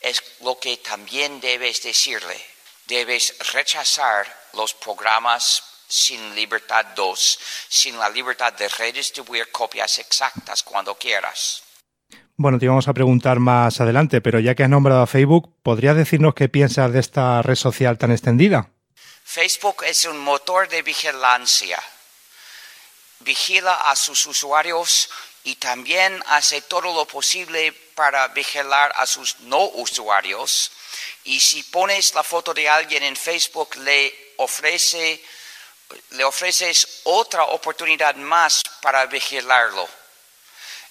es 0.00 0.22
lo 0.42 0.58
que 0.58 0.76
también 0.76 1.40
debes 1.40 1.82
decirle. 1.82 2.40
Debes 2.86 3.34
rechazar 3.52 4.26
los 4.52 4.74
programas 4.74 5.62
sin 5.88 6.34
libertad 6.34 6.86
2, 6.94 7.38
sin 7.68 7.98
la 7.98 8.08
libertad 8.08 8.52
de 8.52 8.68
redistribuir 8.68 9.50
copias 9.50 9.98
exactas 9.98 10.62
cuando 10.62 10.94
quieras. 10.96 11.62
Bueno, 12.36 12.58
te 12.58 12.66
íbamos 12.66 12.86
a 12.86 12.94
preguntar 12.94 13.40
más 13.40 13.80
adelante, 13.80 14.20
pero 14.20 14.38
ya 14.38 14.54
que 14.54 14.62
has 14.62 14.68
nombrado 14.68 15.02
a 15.02 15.06
Facebook, 15.06 15.54
¿podrías 15.62 15.96
decirnos 15.96 16.34
qué 16.34 16.48
piensas 16.48 16.92
de 16.92 17.00
esta 17.00 17.42
red 17.42 17.54
social 17.54 17.98
tan 17.98 18.12
extendida? 18.12 18.75
Facebook 19.36 19.84
es 19.84 20.06
un 20.06 20.16
motor 20.16 20.66
de 20.66 20.80
vigilancia. 20.80 21.78
Vigila 23.18 23.90
a 23.90 23.94
sus 23.94 24.24
usuarios 24.24 25.10
y 25.44 25.56
también 25.56 26.24
hace 26.28 26.62
todo 26.62 26.94
lo 26.94 27.04
posible 27.04 27.70
para 27.94 28.28
vigilar 28.28 28.94
a 28.96 29.04
sus 29.04 29.40
no 29.40 29.64
usuarios. 29.74 30.70
Y 31.24 31.38
si 31.38 31.64
pones 31.64 32.14
la 32.14 32.22
foto 32.22 32.54
de 32.54 32.66
alguien 32.66 33.02
en 33.02 33.14
Facebook, 33.14 33.76
le 33.76 34.32
ofrece 34.38 35.22
le 36.12 36.24
ofreces 36.24 37.00
otra 37.04 37.44
oportunidad 37.44 38.14
más 38.14 38.62
para 38.80 39.04
vigilarlo. 39.04 39.86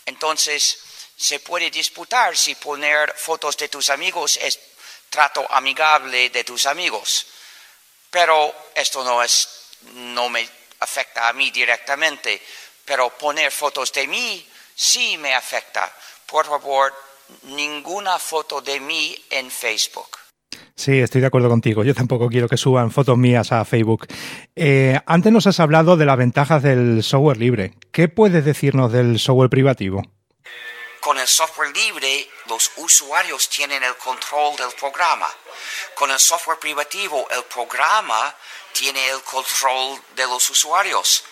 Entonces, 0.05 0.77
se 1.17 1.39
puede 1.39 1.71
disputar 1.71 2.37
si 2.37 2.53
poner 2.53 3.11
fotos 3.17 3.57
de 3.57 3.69
tus 3.69 3.89
amigos 3.89 4.37
es 4.37 4.59
trato 5.09 5.47
amigable 5.49 6.29
de 6.29 6.43
tus 6.43 6.67
amigos. 6.67 7.25
Pero 8.15 8.55
esto 8.73 9.03
no 9.03 9.21
es 9.21 9.49
no 9.93 10.29
me 10.29 10.47
afecta 10.79 11.27
a 11.27 11.33
mí 11.33 11.51
directamente, 11.51 12.39
pero 12.85 13.09
poner 13.09 13.51
fotos 13.51 13.91
de 13.91 14.07
mí 14.07 14.41
sí 14.73 15.17
me 15.17 15.35
afecta. 15.35 15.91
Por 16.25 16.45
favor, 16.45 16.93
ninguna 17.43 18.17
foto 18.17 18.61
de 18.61 18.79
mí 18.79 19.13
en 19.29 19.51
Facebook. 19.51 20.07
Sí, 20.75 20.97
estoy 20.99 21.19
de 21.19 21.27
acuerdo 21.27 21.49
contigo. 21.49 21.83
Yo 21.83 21.93
tampoco 21.93 22.29
quiero 22.29 22.47
que 22.47 22.55
suban 22.55 22.89
fotos 22.89 23.17
mías 23.17 23.51
a 23.51 23.65
Facebook. 23.65 24.07
Eh, 24.55 24.97
antes 25.05 25.33
nos 25.33 25.47
has 25.47 25.59
hablado 25.59 25.97
de 25.97 26.05
las 26.05 26.17
ventajas 26.17 26.63
del 26.63 27.03
software 27.03 27.35
libre. 27.35 27.73
¿Qué 27.91 28.07
puedes 28.07 28.45
decirnos 28.45 28.93
del 28.93 29.19
software 29.19 29.49
privativo? 29.49 30.03
Con 31.05 31.19
el 31.19 31.27
software 31.27 31.69
libre, 31.69 32.27
los 32.47 32.71
usuarios 32.77 33.47
tienen 33.47 33.83
el 33.83 33.95
control 33.95 34.55
del 34.55 34.71
programa. 34.71 35.31
Con 35.93 36.09
el 36.09 36.19
software 36.19 36.57
privativo, 36.57 37.27
el 37.29 37.43
programa 37.43 38.35
tiene 38.71 39.09
el 39.09 39.21
control 39.21 40.01
de 40.15 40.25
los 40.25 40.49
usuarios. 40.49 41.23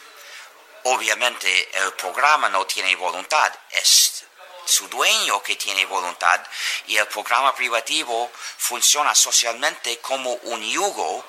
Obviamente, 0.84 1.76
el 1.80 1.92
programa 1.94 2.50
no 2.50 2.68
tiene 2.68 2.96
voluntad, 2.96 3.52
es 3.72 4.24
su 4.64 4.88
dueño 4.90 5.42
que 5.42 5.56
tiene 5.56 5.88
voluntad 5.88 6.40
y 6.86 6.98
el 6.98 7.08
programa 7.08 7.56
privativo 7.56 8.32
funciona 8.36 9.16
socialmente 9.16 9.98
como 10.02 10.34
un 10.34 10.62
yugo 10.70 11.26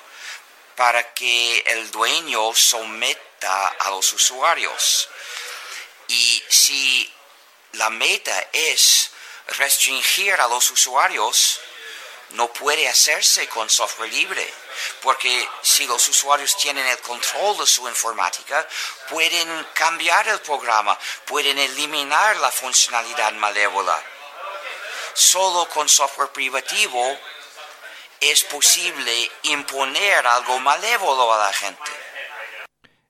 para 0.76 1.14
que 1.14 1.60
el 1.60 1.90
dueño 1.90 2.54
someta 2.54 3.68
a 3.68 3.88
los 3.88 4.12
usuarios. 4.12 5.08
Y 6.08 6.44
si 6.50 7.10
la 7.76 7.90
meta 7.90 8.48
es 8.52 9.10
restringir 9.58 10.34
a 10.34 10.48
los 10.48 10.70
usuarios, 10.70 11.60
no 12.30 12.52
puede 12.52 12.88
hacerse 12.88 13.46
con 13.48 13.68
software 13.70 14.10
libre, 14.10 14.52
porque 15.02 15.48
si 15.62 15.86
los 15.86 16.08
usuarios 16.08 16.56
tienen 16.56 16.86
el 16.86 16.98
control 16.98 17.58
de 17.58 17.66
su 17.66 17.86
informática, 17.88 18.66
pueden 19.08 19.66
cambiar 19.74 20.26
el 20.28 20.40
programa, 20.40 20.98
pueden 21.26 21.58
eliminar 21.58 22.36
la 22.38 22.50
funcionalidad 22.50 23.32
malévola. 23.34 24.02
Solo 25.14 25.68
con 25.68 25.88
software 25.88 26.30
privativo 26.30 27.18
es 28.20 28.42
posible 28.44 29.30
imponer 29.42 30.26
algo 30.26 30.58
malévolo 30.58 31.32
a 31.32 31.38
la 31.38 31.52
gente. 31.52 32.13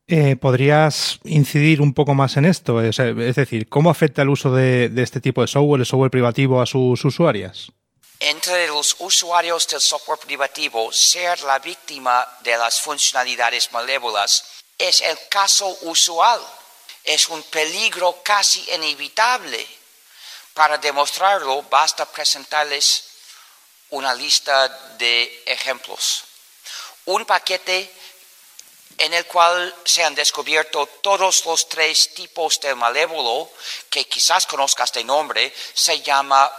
Eh, 0.06 0.36
¿Podrías 0.36 1.18
incidir 1.24 1.80
un 1.80 1.94
poco 1.94 2.14
más 2.14 2.36
en 2.36 2.44
esto? 2.44 2.82
Es, 2.82 2.96
decir, 2.96 3.68
¿cómo 3.68 3.90
afecta 3.90 4.22
el 4.22 4.28
uso 4.28 4.54
de, 4.54 4.90
de 4.90 5.02
este 5.02 5.20
tipo 5.20 5.40
de 5.40 5.48
software, 5.48 5.80
el 5.80 5.86
software 5.86 6.10
privativo, 6.10 6.60
a 6.60 6.66
sus 6.66 7.04
usuarias? 7.04 7.72
entre 8.20 8.68
los 8.68 8.96
usuarios 9.00 9.68
del 9.68 9.80
software 9.82 10.18
privativo 10.18 10.90
ser 10.92 11.42
la 11.42 11.58
víctima 11.58 12.26
de 12.40 12.56
las 12.56 12.80
funcionalidades 12.80 13.70
malévolas 13.72 14.44
es 14.78 15.02
el 15.02 15.18
caso 15.28 15.76
usual. 15.82 16.40
Es 17.02 17.28
un 17.28 17.42
peligro 17.42 18.22
casi 18.22 18.64
inevitable. 18.72 19.66
Para 20.54 20.78
demostrarlo, 20.78 21.62
basta 21.64 22.06
presentarles 22.06 23.04
una 23.90 24.14
lista 24.14 24.68
de 24.96 25.42
ejemplos. 25.44 26.24
Un 27.04 27.26
paquete 27.26 27.92
en 28.98 29.14
el 29.14 29.26
cual 29.26 29.74
se 29.84 30.04
han 30.04 30.14
descubierto 30.14 30.86
todos 31.02 31.44
los 31.44 31.68
tres 31.68 32.14
tipos 32.14 32.60
de 32.60 32.74
malévolo 32.74 33.50
que 33.90 34.06
quizás 34.06 34.46
conozcas 34.46 34.92
de 34.92 35.04
nombre, 35.04 35.52
se 35.74 36.00
llama 36.00 36.50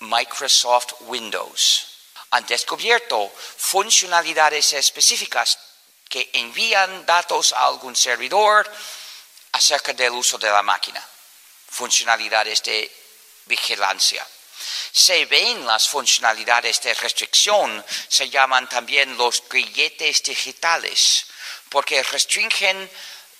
Microsoft 0.00 0.94
Windows. 1.00 1.86
Han 2.30 2.46
descubierto 2.46 3.30
funcionalidades 3.56 4.72
específicas 4.72 5.58
que 6.08 6.30
envían 6.34 7.06
datos 7.06 7.52
a 7.52 7.66
algún 7.66 7.96
servidor 7.96 8.70
acerca 9.52 9.92
del 9.92 10.12
uso 10.12 10.38
de 10.38 10.50
la 10.50 10.62
máquina, 10.62 11.02
funcionalidades 11.68 12.62
de 12.62 12.90
vigilancia. 13.46 14.26
Se 14.92 15.26
ven 15.26 15.66
las 15.66 15.88
funcionalidades 15.88 16.80
de 16.82 16.94
restricción, 16.94 17.84
se 18.08 18.28
llaman 18.28 18.68
también 18.68 19.16
los 19.16 19.42
grilletes 19.48 20.22
digitales, 20.22 21.26
porque 21.68 22.02
restringen 22.02 22.90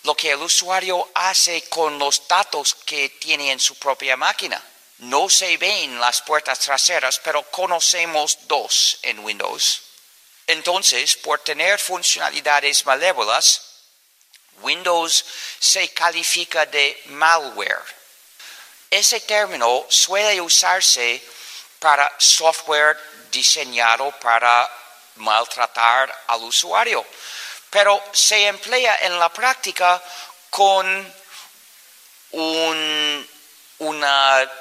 lo 0.03 0.15
que 0.15 0.31
el 0.31 0.43
usuario 0.43 1.11
hace 1.15 1.63
con 1.69 1.99
los 1.99 2.27
datos 2.29 2.75
que 2.87 3.09
tiene 3.11 3.53
en 3.53 3.61
su 3.61 3.75
propia 3.77 4.17
máquina. 4.17 4.63
No 4.99 5.29
se 5.29 5.57
ven 5.59 6.01
las 6.01 6.23
puertas 6.23 6.59
traseras, 6.61 7.21
pero 7.23 7.43
conocemos 7.51 8.39
dos 8.47 8.99
en 9.03 9.19
Windows. 9.19 9.83
Entonces, 10.47 11.17
por 11.17 11.41
tener 11.41 11.79
funcionalidades 11.79 12.87
malévolas, 12.87 13.63
Windows 14.61 15.25
se 15.59 15.89
califica 15.91 16.65
de 16.67 17.03
malware. 17.07 17.83
Ese 18.91 19.21
término 19.21 19.85
suele 19.89 20.41
usarse 20.41 21.23
para 21.79 22.11
software 22.19 22.97
diseñado 23.31 24.11
para 24.21 24.71
maltratar 25.17 26.25
al 26.29 26.43
usuario, 26.43 27.05
pero 27.71 28.03
se 28.13 28.47
emplea 28.47 28.99
en 29.03 29.19
la 29.19 29.33
práctica 29.33 30.03
con 30.51 31.15
una 33.79 34.53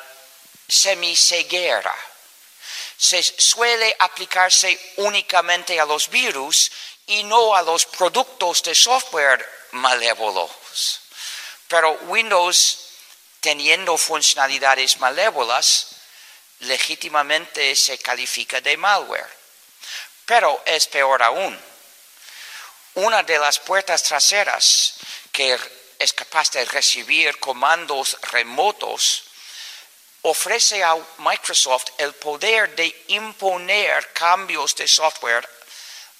semiceguera. 0.67 1.95
Se 2.97 3.21
suele 3.23 3.95
aplicarse 3.99 4.93
únicamente 4.97 5.79
a 5.79 5.85
los 5.85 6.09
virus 6.09 6.71
y 7.07 7.23
no 7.23 7.55
a 7.55 7.61
los 7.61 7.85
productos 7.85 8.63
de 8.63 8.73
software 8.73 9.45
malévolos. 9.71 11.01
Pero 11.67 11.93
Windows, 12.03 12.79
teniendo 13.41 13.97
funcionalidades 13.97 14.99
malévolas, 14.99 15.87
legítimamente 16.59 17.75
se 17.75 17.97
califica 17.97 18.61
de 18.61 18.77
malware. 18.77 19.29
Pero 20.25 20.61
es 20.65 20.87
peor 20.87 21.21
aún. 21.21 21.59
Una 22.95 23.23
de 23.23 23.37
las 23.37 23.59
puertas 23.59 24.03
traseras 24.03 24.93
que 25.29 25.59
es 25.99 26.13
capaz 26.13 26.49
de 26.51 26.63
recibir 26.63 27.37
comandos 27.39 28.17
remotos 28.31 29.23
ofrece 30.21 30.81
a 30.81 30.95
Microsoft 31.17 31.87
el 31.97 32.13
poder 32.13 32.73
de 32.73 33.03
imponer 33.09 34.13
cambios 34.13 34.73
de 34.75 34.87
software 34.87 35.47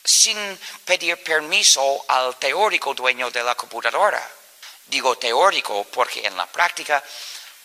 sin 0.04 0.38
pedir 0.84 1.24
permiso 1.24 2.04
al 2.10 2.36
teórico 2.36 2.94
dueño 2.94 3.32
de 3.32 3.42
la 3.42 3.56
computadora. 3.56 4.22
Digo 4.88 5.18
teórico 5.18 5.86
porque 5.86 6.28
en 6.28 6.36
la 6.36 6.46
práctica, 6.46 7.02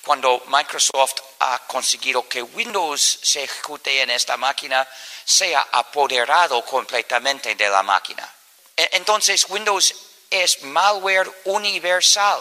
cuando 0.05 0.45
Microsoft 0.47 1.21
ha 1.41 1.59
conseguido 1.67 2.29
que 2.29 2.43
Windows 2.43 3.19
se 3.23 3.43
ejecute 3.43 4.03
en 4.03 4.11
esta 4.11 4.37
máquina, 4.37 4.87
sea 5.25 5.67
apoderado 5.73 6.65
completamente 6.65 7.57
de 7.57 7.69
la 7.69 7.83
máquina. 7.83 8.37
E-, 8.81 8.89
entonces 8.93 9.47
Windows 9.51 9.95
es 10.31 10.63
malware 10.63 11.31
universal 11.45 12.41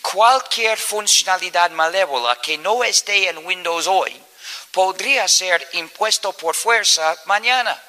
cualquier 0.00 0.78
funcionalidad 0.78 1.70
malévola 1.70 2.36
que 2.40 2.58
no 2.58 2.84
esté 2.84 3.28
en 3.28 3.44
Windows 3.44 3.86
hoy 3.86 4.12
podría 4.70 5.26
ser 5.26 5.66
impuesto 5.72 6.32
por 6.32 6.54
fuerza 6.54 7.16
mañana. 7.26 7.80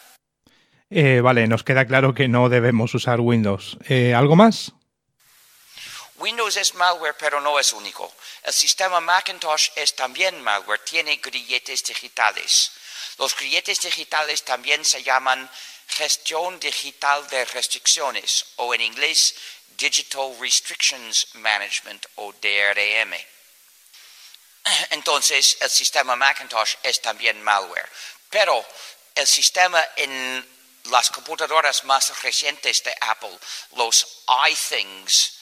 Eh, 0.89 1.22
vale, 1.22 1.47
nos 1.47 1.64
queda 1.64 1.86
claro 1.86 2.14
que 2.14 2.28
no 2.28 2.49
debemos 2.49 2.93
usar 2.93 3.20
Windows. 3.20 3.78
Eh, 3.88 4.14
¿Algo 4.14 4.36
más? 4.36 4.72
Windows 6.18 6.55
es 6.57 6.74
malware, 6.76 7.16
pero 7.18 7.41
no 7.41 7.59
es 7.59 7.74
único. 7.74 8.14
El 8.43 8.53
sistema 8.53 8.99
Macintosh 8.99 9.70
es 9.76 9.95
también 9.95 10.41
malware, 10.41 10.80
tiene 10.80 11.18
grilletes 11.18 11.84
digitales. 11.84 12.72
Los 13.18 13.36
grilletes 13.36 13.82
digitales 13.82 14.43
también 14.43 14.86
se 14.86 15.03
llaman 15.03 15.49
gestión 15.96 16.60
digital 16.60 17.28
de 17.30 17.46
restricciones 17.46 18.46
o 18.58 18.74
en 18.74 18.82
inglés 18.82 19.36
Digital 19.78 20.36
Restrictions 20.39 21.28
Management 21.36 22.06
o 22.16 22.34
DRM. 22.34 23.14
Entonces, 24.91 25.58
el 25.62 25.70
sistema 25.70 26.16
Macintosh 26.16 26.76
es 26.84 27.02
también 27.02 27.41
malware. 27.41 27.89
Pero 28.30 28.66
el 29.16 29.28
sistema 29.28 29.86
en 29.96 30.48
las 30.86 31.10
computadoras 31.10 31.84
más 31.84 32.22
recientes 32.22 32.84
de 32.84 32.96
Apple, 33.02 33.38
los 33.76 34.24
iThings, 34.50 35.34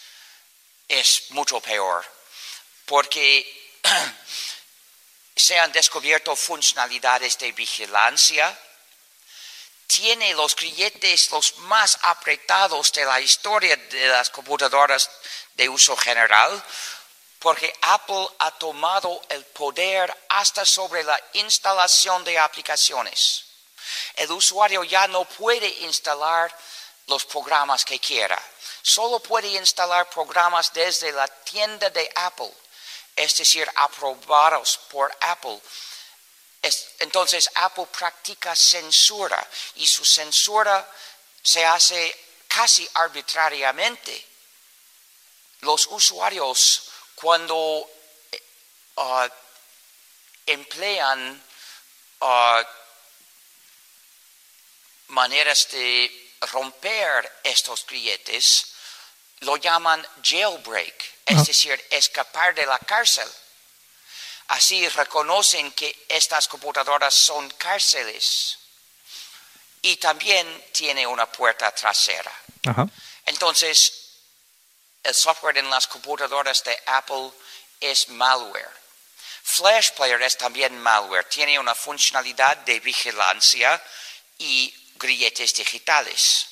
es 0.88 1.32
mucho 1.32 1.60
peor. 1.62 2.06
Porque 2.86 3.80
se 5.36 5.58
han 5.58 5.72
descubierto 5.72 6.36
funcionalidades 6.36 7.38
de 7.38 7.52
vigilancia, 7.54 8.58
tiene 9.96 10.34
los 10.36 10.56
grilletes 10.56 11.32
los 11.32 11.58
más 11.58 11.98
apretados 12.04 12.94
de 12.94 13.04
la 13.04 13.20
historia 13.20 13.76
de 13.76 14.08
las 14.08 14.30
computadoras 14.30 15.10
de 15.56 15.68
uso 15.68 15.98
general, 15.98 16.64
porque 17.40 17.74
Apple 17.82 18.28
ha 18.40 18.52
tomado 18.52 19.22
el 19.30 19.44
poder 19.46 20.16
hasta 20.30 20.66
sobre 20.66 21.04
la 21.04 21.22
instalación 21.34 22.24
de 22.24 22.40
aplicaciones. 22.40 23.44
El 24.16 24.32
usuario 24.32 24.86
ya 24.86 25.08
no 25.08 25.26
puede 25.26 25.68
instalar 25.82 26.56
los 27.08 27.26
programas 27.26 27.84
que 27.84 28.00
quiera, 28.00 28.42
solo 28.82 29.20
puede 29.20 29.50
instalar 29.50 30.10
programas 30.10 30.72
desde 30.72 31.12
la 31.12 31.28
tienda 31.28 31.90
de 31.90 32.10
Apple, 32.16 32.54
es 33.16 33.36
decir, 33.36 33.70
aprobados 33.76 34.80
por 34.90 35.14
Apple 35.20 35.60
entonces 37.00 37.50
Apple 37.56 37.88
practica 37.88 38.56
censura 38.56 39.48
y 39.76 39.88
su 39.88 40.06
censura 40.06 40.88
se 41.42 41.66
hace 41.66 42.16
casi 42.48 42.88
arbitrariamente. 42.94 44.28
Los 45.62 45.88
usuarios 45.88 46.84
cuando 47.16 47.56
uh, 48.96 49.28
emplean 50.46 51.44
uh, 52.20 52.64
maneras 55.08 55.68
de 55.72 56.32
romper 56.52 57.40
estos 57.44 57.86
grilletes, 57.86 58.68
lo 59.42 59.58
llaman 59.58 60.06
jailbreak, 60.24 61.20
es 61.26 61.46
decir, 61.46 61.88
escapar 61.90 62.54
de 62.56 62.66
la 62.66 62.80
cárcel. 62.80 63.28
Así 64.52 64.86
reconocen 64.90 65.72
que 65.72 66.06
estas 66.10 66.50
computadoras 66.50 67.16
son 67.16 67.50
cárceles 67.52 68.58
y 69.82 69.96
también 69.96 70.66
tiene 70.74 71.08
una 71.08 71.26
puerta 71.26 71.74
trasera. 71.74 72.34
Entonces, 73.26 73.94
el 75.04 75.16
software 75.16 75.58
en 75.58 75.70
las 75.70 75.88
computadoras 75.88 76.66
de 76.66 76.78
Apple 76.86 77.32
es 77.80 78.10
malware. 78.10 78.70
Flash 79.42 79.92
Player 79.92 80.22
es 80.22 80.38
también 80.38 80.78
malware, 80.78 81.30
tiene 81.30 81.58
una 81.58 81.74
funcionalidad 81.74 82.58
de 82.58 82.82
vigilancia 82.82 83.82
y 84.38 84.74
grilletes 84.96 85.56
digitales. 85.56 86.48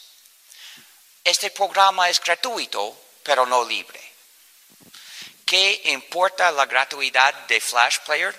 Este 1.22 1.52
programa 1.52 2.10
es 2.10 2.22
gratuito, 2.22 2.97
pero 3.24 3.45
no 3.45 3.66
libre. 3.66 4.09
¿Qué 5.50 5.82
importa 5.86 6.52
la 6.52 6.68
gratuidad 6.68 7.34
de 7.47 7.60
Flash 7.60 8.02
Player? 8.06 8.36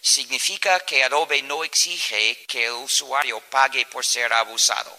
Significa 0.00 0.80
que 0.80 1.04
Adobe 1.04 1.42
no 1.42 1.62
exige 1.62 2.46
que 2.46 2.64
el 2.64 2.72
usuario 2.72 3.40
pague 3.40 3.84
por 3.84 4.02
ser 4.06 4.32
abusado. 4.32 4.96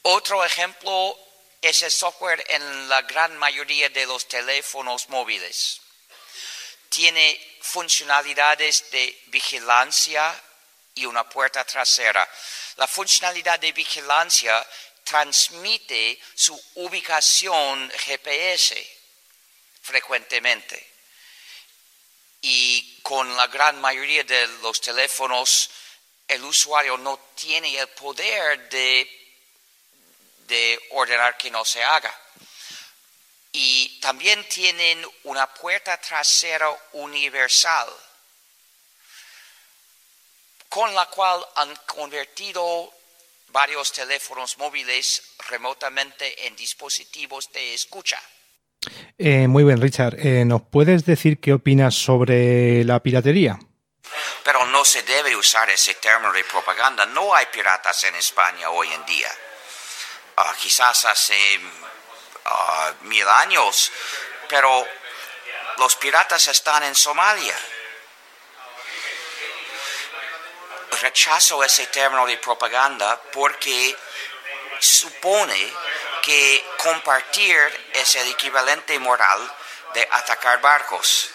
Otro 0.00 0.42
ejemplo 0.42 1.14
es 1.60 1.82
el 1.82 1.90
software 1.90 2.42
en 2.48 2.88
la 2.88 3.02
gran 3.02 3.36
mayoría 3.36 3.90
de 3.90 4.06
los 4.06 4.26
teléfonos 4.26 5.10
móviles. 5.10 5.82
Tiene 6.88 7.58
funcionalidades 7.60 8.90
de 8.90 9.24
vigilancia 9.26 10.34
y 10.94 11.04
una 11.04 11.28
puerta 11.28 11.66
trasera. 11.66 12.26
La 12.76 12.86
funcionalidad 12.86 13.60
de 13.60 13.72
vigilancia 13.72 14.66
transmite 15.04 16.18
su 16.34 16.58
ubicación 16.76 17.92
GPS 18.06 19.01
frecuentemente. 19.82 20.90
Y 22.40 23.00
con 23.02 23.36
la 23.36 23.46
gran 23.48 23.80
mayoría 23.80 24.24
de 24.24 24.46
los 24.62 24.80
teléfonos, 24.80 25.70
el 26.26 26.42
usuario 26.44 26.96
no 26.96 27.18
tiene 27.34 27.76
el 27.78 27.88
poder 27.88 28.68
de, 28.70 29.36
de 30.46 30.88
ordenar 30.92 31.36
que 31.36 31.50
no 31.50 31.64
se 31.64 31.84
haga. 31.84 32.18
Y 33.52 34.00
también 34.00 34.48
tienen 34.48 35.06
una 35.24 35.52
puerta 35.52 36.00
trasera 36.00 36.74
universal, 36.92 37.88
con 40.70 40.94
la 40.94 41.04
cual 41.06 41.46
han 41.56 41.76
convertido 41.86 42.90
varios 43.48 43.92
teléfonos 43.92 44.56
móviles 44.56 45.22
remotamente 45.50 46.46
en 46.46 46.56
dispositivos 46.56 47.52
de 47.52 47.74
escucha. 47.74 48.20
Eh, 49.18 49.46
muy 49.48 49.64
bien, 49.64 49.80
Richard. 49.80 50.14
Eh, 50.18 50.44
¿Nos 50.44 50.62
puedes 50.62 51.04
decir 51.04 51.40
qué 51.40 51.52
opinas 51.52 51.94
sobre 51.94 52.84
la 52.84 53.00
piratería? 53.00 53.58
Pero 54.44 54.66
no 54.66 54.84
se 54.84 55.02
debe 55.02 55.36
usar 55.36 55.70
ese 55.70 55.94
término 55.94 56.32
de 56.32 56.44
propaganda. 56.44 57.06
No 57.06 57.34
hay 57.34 57.46
piratas 57.46 58.04
en 58.04 58.14
España 58.16 58.70
hoy 58.70 58.88
en 58.92 59.04
día. 59.06 59.30
Ah, 60.36 60.54
quizás 60.58 61.04
hace 61.04 61.60
ah, 62.46 62.92
mil 63.02 63.26
años, 63.28 63.92
pero 64.48 64.86
los 65.78 65.96
piratas 65.96 66.48
están 66.48 66.82
en 66.82 66.94
Somalia. 66.94 67.56
Rechazo 71.00 71.62
ese 71.64 71.86
término 71.86 72.26
de 72.26 72.36
propaganda 72.38 73.20
porque 73.32 73.96
supone 74.78 75.72
que 76.22 76.64
compartir 76.78 77.58
es 77.92 78.14
el 78.14 78.30
equivalente 78.30 78.98
moral 79.00 79.40
de 79.92 80.08
atacar 80.12 80.60
barcos. 80.60 81.30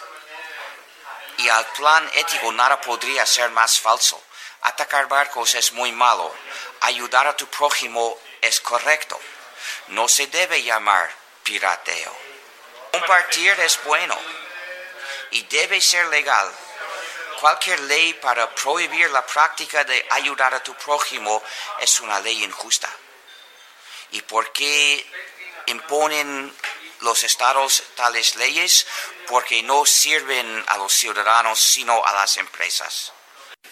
Y 1.36 1.48
al 1.48 1.64
plan 1.66 2.10
ético 2.14 2.50
nada 2.52 2.80
podría 2.80 3.24
ser 3.26 3.50
más 3.50 3.78
falso. 3.78 4.20
Atacar 4.62 5.06
barcos 5.06 5.54
es 5.54 5.72
muy 5.72 5.92
malo. 5.92 6.34
Ayudar 6.80 7.26
a 7.26 7.36
tu 7.36 7.46
prójimo 7.46 8.18
es 8.40 8.60
correcto. 8.60 9.20
No 9.88 10.08
se 10.08 10.26
debe 10.26 10.62
llamar 10.62 11.14
pirateo. 11.44 12.16
Compartir 12.92 13.60
es 13.60 13.78
bueno 13.84 14.18
y 15.30 15.42
debe 15.42 15.80
ser 15.80 16.06
legal. 16.06 16.50
Cualquier 17.40 17.78
ley 17.80 18.14
para 18.14 18.52
prohibir 18.52 19.10
la 19.10 19.24
práctica 19.24 19.84
de 19.84 20.04
ayudar 20.10 20.54
a 20.54 20.62
tu 20.62 20.74
prójimo 20.74 21.40
es 21.78 22.00
una 22.00 22.18
ley 22.18 22.42
injusta 22.42 22.88
y 24.12 24.22
por 24.22 24.52
qué 24.52 25.04
imponen 25.66 26.52
los 27.02 27.22
estados 27.22 27.82
tales 27.94 28.36
leyes 28.36 28.86
porque 29.28 29.62
no 29.62 29.84
sirven 29.84 30.46
a 30.68 30.78
los 30.78 30.92
ciudadanos 30.92 31.58
sino 31.58 32.04
a 32.04 32.12
las 32.14 32.36
empresas. 32.36 33.12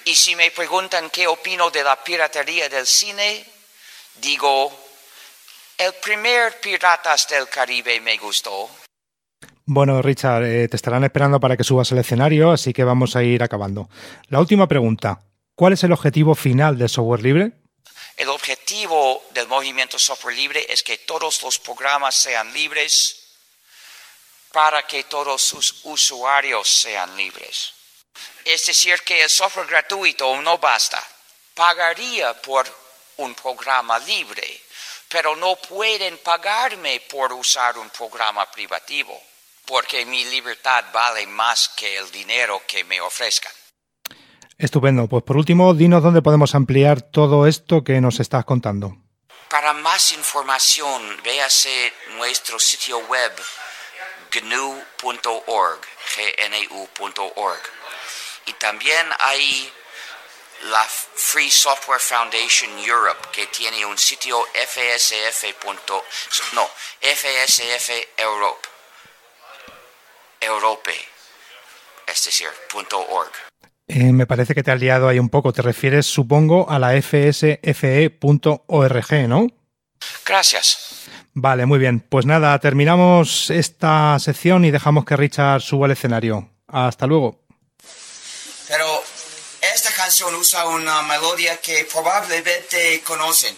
Y 0.05 0.14
si 0.14 0.37
me 0.37 0.51
preguntan 0.51 1.11
qué 1.11 1.26
opino 1.26 1.70
de 1.70 1.82
la 1.82 2.03
piratería 2.03 2.68
del 2.68 2.87
cine, 2.87 3.45
digo, 4.20 4.72
el 5.78 5.93
primer 6.03 6.61
Piratas 6.61 7.26
del 7.28 7.49
Caribe 7.49 8.01
me 8.01 8.16
gustó. 8.16 8.68
Bueno, 9.64 10.01
Richard, 10.01 10.45
eh, 10.45 10.68
te 10.68 10.76
estarán 10.76 11.03
esperando 11.03 11.41
para 11.41 11.57
que 11.57 11.64
subas 11.64 11.91
al 11.91 11.99
escenario, 11.99 12.53
así 12.53 12.72
que 12.72 12.84
vamos 12.84 13.16
a 13.16 13.24
ir 13.24 13.43
acabando. 13.43 13.91
La 14.28 14.39
última 14.39 14.68
pregunta, 14.68 15.20
¿cuál 15.57 15.72
es 15.72 15.82
el 15.82 15.93
objetivo 15.93 16.37
final 16.37 16.78
del 16.78 16.89
software 16.89 17.22
libre? 17.22 17.53
El 18.17 18.31
objetivo 18.31 19.27
del 19.31 19.47
movimiento 19.47 19.99
software 19.99 20.35
libre 20.35 20.67
es 20.71 20.83
que 20.83 20.99
todos 20.99 21.43
los 21.43 21.59
programas 21.59 22.17
sean 22.17 22.51
libres 22.53 23.25
para 24.53 24.87
que 24.87 25.05
todos 25.05 25.43
sus 25.43 25.81
usuarios 25.83 26.67
sean 26.67 27.14
libres. 27.14 27.75
Es 28.43 28.64
decir, 28.64 29.03
que 29.03 29.23
el 29.23 29.29
software 29.29 29.67
gratuito 29.67 30.41
no 30.41 30.57
basta. 30.57 31.07
Pagaría 31.53 32.41
por 32.41 32.67
un 33.19 33.35
programa 33.35 33.99
libre, 33.99 34.62
pero 35.09 35.37
no 35.37 35.57
pueden 35.57 36.17
pagarme 36.19 37.01
por 37.01 37.35
usar 37.35 37.77
un 37.77 37.91
programa 37.91 38.51
privativo, 38.51 39.23
porque 39.67 40.07
mi 40.07 40.25
libertad 40.25 40.87
vale 40.91 41.27
más 41.27 41.69
que 41.71 41.99
el 41.99 42.11
dinero 42.11 42.62
que 42.67 42.83
me 42.85 42.99
ofrezcan. 42.99 43.53
Estupendo. 44.59 45.07
Pues 45.07 45.22
por 45.22 45.36
último, 45.36 45.74
dinos 45.74 46.02
dónde 46.02 46.22
podemos 46.22 46.54
ampliar 46.54 47.02
todo 47.02 47.46
esto 47.46 47.84
que 47.84 48.00
nos 48.00 48.20
estás 48.20 48.44
contando. 48.44 48.96
Para 49.50 49.72
más 49.74 50.12
información, 50.12 51.22
véase 51.22 51.92
nuestro 52.16 52.59
sitio 52.59 52.98
web 53.00 53.32
gnu.org, 54.32 55.80
gnu.org. 56.16 57.62
Y 58.46 58.52
también 58.54 59.07
hay 59.20 59.72
la 60.64 60.84
Free 60.84 61.50
Software 61.50 62.00
Foundation 62.00 62.78
Europe, 62.78 63.28
que 63.32 63.46
tiene 63.46 63.84
un 63.84 63.98
sitio 63.98 64.46
fsf. 64.54 65.44
no, 66.54 66.68
fsf 67.00 67.90
Europe, 68.16 68.68
Europe, 70.40 71.09
es 72.07 72.24
decir, 72.24 72.48
punto 72.70 72.98
.org. 72.98 73.45
Eh, 73.89 74.12
me 74.12 74.26
parece 74.26 74.55
que 74.55 74.62
te 74.62 74.72
has 74.72 74.80
liado 74.80 75.09
ahí 75.09 75.18
un 75.18 75.28
poco. 75.28 75.53
Te 75.53 75.62
refieres, 75.62 76.07
supongo, 76.07 76.68
a 76.68 76.78
la 76.78 77.01
fsfe.org, 77.01 78.09
¿no? 79.28 79.47
Gracias. 80.24 81.07
Vale, 81.34 81.66
muy 81.66 81.78
bien. 81.78 82.01
Pues 82.01 82.26
nada, 82.26 82.59
terminamos 82.59 83.51
esta 83.51 84.18
sección 84.18 84.64
y 84.64 84.70
dejamos 84.70 85.05
que 85.05 85.16
Richard 85.16 85.61
suba 85.61 85.87
al 85.87 85.93
escenario. 85.93 86.49
Hasta 86.66 87.07
luego. 87.07 87.43
Pero 88.68 89.05
esta 89.61 89.93
canción 89.93 90.34
usa 90.34 90.66
una 90.66 91.03
melodía 91.03 91.61
que 91.61 91.87
probablemente 91.93 93.03
conocen. 93.03 93.55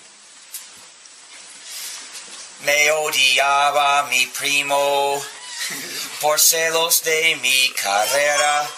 Me 2.65 2.91
odiaba 2.91 4.03
mi 4.09 4.27
primo 4.27 5.23
por 6.21 6.41
celos 6.41 7.05
de 7.05 7.37
mi 7.41 7.73
carrera. 7.81 8.69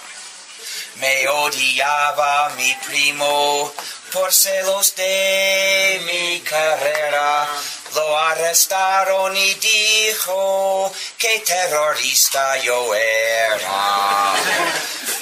Me 1.00 1.28
odiaba 1.28 2.50
mi 2.56 2.74
primo 2.86 3.72
por 4.12 4.32
celos 4.32 4.94
de 4.96 6.00
mi 6.04 6.40
carrera. 6.40 7.46
Lo 7.94 8.18
arrestaron 8.18 9.36
y 9.36 9.54
dijo 9.54 10.92
que 11.16 11.38
terrorista 11.40 12.56
yo 12.58 12.94
era. 12.94 14.34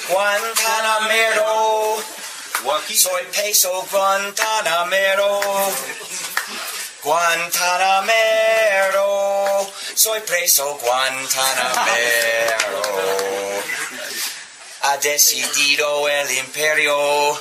Guantanamero, 0.09 1.97
soy 2.95 3.25
peso 3.27 3.87
Guantanamero. 3.91 5.41
Guantanamero, 7.05 9.71
soy 9.95 10.21
preso 10.23 10.77
Guantanamero. 10.83 12.83
Ha 14.91 14.97
decidido 14.97 16.09
el 16.09 16.31
imperio 16.39 17.39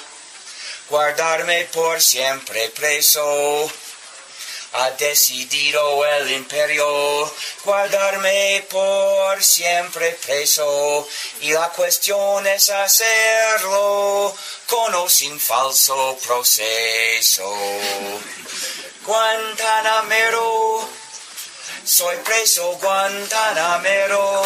guardarme 0.89 1.63
por 1.71 2.01
siempre 2.01 2.67
preso. 2.71 3.71
Ha 4.73 4.91
decidido 4.91 6.05
el 6.05 6.29
imperio 6.31 7.33
guardarme 7.63 8.65
por 8.69 9.41
siempre 9.41 10.11
preso. 10.25 11.07
Y 11.39 11.53
la 11.53 11.69
cuestión 11.69 12.45
es 12.47 12.69
hacerlo 12.69 14.35
con 14.65 14.93
o 14.95 15.07
sin 15.07 15.39
falso 15.39 16.17
proceso. 16.27 17.49
Guantanamero, 19.05 20.85
soy 21.85 22.17
preso 22.25 22.73
Guantanamero. 22.81 24.43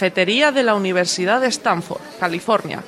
Cafetería 0.02 0.50
de 0.50 0.64
la 0.64 0.74
Universidad 0.74 1.40
de 1.40 1.46
Stanford, 1.46 2.00
California. 2.18 2.82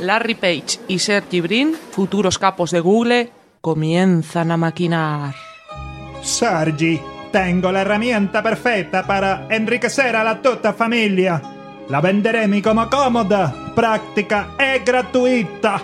Larry 0.00 0.34
Page 0.34 0.80
y 0.88 0.98
Sergey 0.98 1.40
Brin, 1.40 1.76
futuros 1.92 2.40
capos 2.40 2.72
de 2.72 2.80
Google, 2.80 3.30
comienzan 3.60 4.50
a 4.50 4.56
maquinar. 4.56 5.32
Sergi, 6.22 7.00
tengo 7.30 7.70
la 7.70 7.82
herramienta 7.82 8.42
perfetta 8.42 9.06
para 9.06 9.46
enriquecer 9.48 10.16
a 10.16 10.24
la 10.24 10.42
tutta 10.42 10.72
familia. 10.72 11.40
La 11.88 12.00
venderemo 12.00 12.60
como 12.60 12.90
cómoda, 12.90 13.72
práctica 13.76 14.56
e 14.58 14.80
gratuita. 14.84 15.80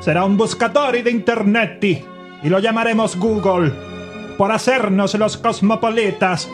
Será 0.00 0.24
un 0.24 0.38
buscador 0.38 0.92
de 1.02 1.10
internet 1.10 1.84
y 2.42 2.48
lo 2.48 2.58
llamaremos 2.58 3.16
Google 3.16 3.70
por 4.38 4.50
hacernos 4.50 5.12
los 5.12 5.36
cosmopolitas. 5.36 6.48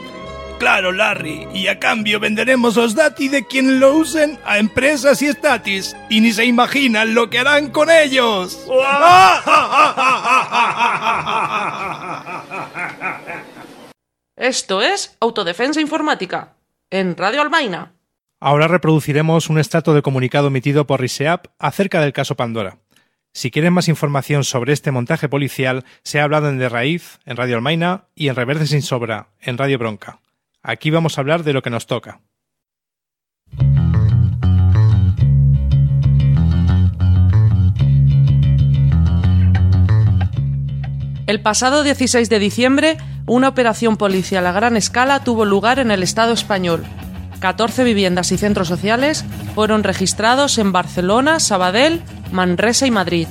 Claro, 0.59 0.91
Larry, 0.93 1.47
y 1.55 1.69
a 1.69 1.79
cambio 1.79 2.19
venderemos 2.19 2.77
los 2.77 2.97
dati 2.97 3.29
de 3.29 3.47
quien 3.47 3.79
lo 3.79 3.95
usen 3.95 4.39
a 4.45 4.59
empresas 4.59 5.23
y 5.23 5.27
estatis, 5.27 5.97
y 6.11 6.21
ni 6.21 6.33
se 6.33 6.45
imaginan 6.45 7.15
lo 7.15 7.31
que 7.31 7.39
harán 7.39 7.71
con 7.71 7.89
ellos. 7.91 8.67
Esto 14.37 14.83
es 14.83 15.17
Autodefensa 15.21 15.81
Informática, 15.81 16.55
en 16.91 17.17
Radio 17.17 17.43
Almaina. 17.43 17.93
Ahora 18.41 18.67
reproduciremos 18.67 19.51
un 19.51 19.59
extracto 19.59 19.95
de 19.95 20.03
comunicado 20.03 20.49
emitido 20.49 20.87
por 20.87 21.01
RISEAP 21.01 21.47
acerca 21.59 22.01
del 22.01 22.13
caso 22.13 22.37
Pandora. 22.37 22.79
Si 23.33 23.53
quieren 23.53 23.73
más 23.73 23.89
información 23.89 24.43
sobre 24.43 24.73
este 24.73 24.91
montaje 24.91 25.29
policial, 25.29 25.85
se 26.03 26.19
ha 26.19 26.25
hablado 26.25 26.49
en 26.49 26.59
De 26.59 26.69
Raíz, 26.69 27.21
en 27.27 27.37
Radio 27.37 27.57
Almaina 27.57 28.07
y 28.17 28.29
en 28.29 28.35
Reverde 28.35 28.67
sin 28.67 28.83
Sobra, 28.83 29.29
en 29.41 29.59
Radio 29.59 29.79
Bronca. 29.79 30.19
Aquí 30.63 30.91
vamos 30.91 31.17
a 31.17 31.21
hablar 31.21 31.45
de 31.45 31.53
lo 31.53 31.63
que 31.63 31.71
nos 31.71 31.87
toca. 31.87 32.21
El 41.27 41.43
pasado 41.43 41.83
16 41.83 42.31
de 42.31 42.39
diciembre, 42.39 42.97
una 43.27 43.49
operación 43.49 43.99
policial 43.99 44.47
a 44.47 44.53
gran 44.53 44.79
escala 44.79 45.23
tuvo 45.25 45.45
lugar 45.45 45.79
en 45.79 45.91
el 45.91 46.03
Estado 46.03 46.33
español. 46.33 46.85
14 47.41 47.85
viviendas 47.85 48.33
y 48.33 48.39
centros 48.39 48.67
sociales 48.69 49.27
fueron 49.55 49.85
registrados 49.85 50.57
en 50.57 50.73
Barcelona, 50.73 51.39
Sabadell, 51.39 52.03
Manresa 52.33 52.87
y 52.87 52.91
Madrid. 52.91 53.29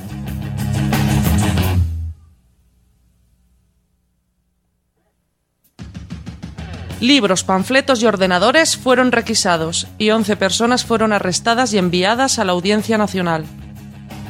Libros, 7.00 7.43
panfletos 7.43 8.02
y 8.02 8.08
ordenadores 8.08 8.76
fueron 8.76 9.12
requisados 9.12 9.88
y 10.00 10.10
11 10.10 10.36
personas 10.36 10.84
fueron 10.84 11.14
arrestadas 11.14 11.72
y 11.74 11.78
enviadas 11.78 12.39
a 12.39 12.43
la 12.43 12.54
Audiencia 12.54 12.98
Nacional. 12.98 13.45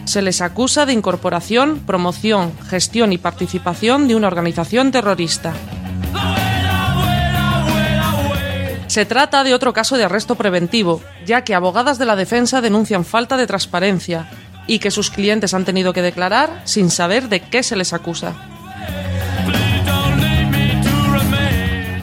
Se 0.04 0.22
les 0.22 0.42
acusa 0.42 0.86
de 0.86 0.92
incorporación, 0.92 1.80
promoción, 1.80 2.52
gestión 2.70 3.14
y 3.14 3.18
participación 3.18 4.10
de 4.10 4.16
una 4.16 4.28
organización 4.28 4.92
terrorista. 4.92 5.54
Se 8.88 9.06
trata 9.06 9.46
de 9.46 9.54
otro 9.54 9.72
caso 9.74 9.98
de 9.98 10.04
arresto 10.06 10.36
preventivo, 10.36 11.02
ya 11.26 11.44
que 11.44 11.56
abogadas 11.56 11.98
de 11.98 12.06
la 12.06 12.16
defensa 12.16 12.62
denuncian 12.62 13.06
falta 13.06 13.38
de 13.38 13.48
transparencia 13.48 14.30
y 14.66 14.80
que 14.80 14.92
sus 14.92 15.10
clientes 15.10 15.54
han 15.54 15.64
tenido 15.64 15.94
que 15.94 16.02
declarar 16.02 16.62
sin 16.66 16.90
saber 16.90 17.30
de 17.30 17.40
qué 17.42 17.64
se 17.64 17.78
les 17.78 17.94
acusa. 17.94 18.34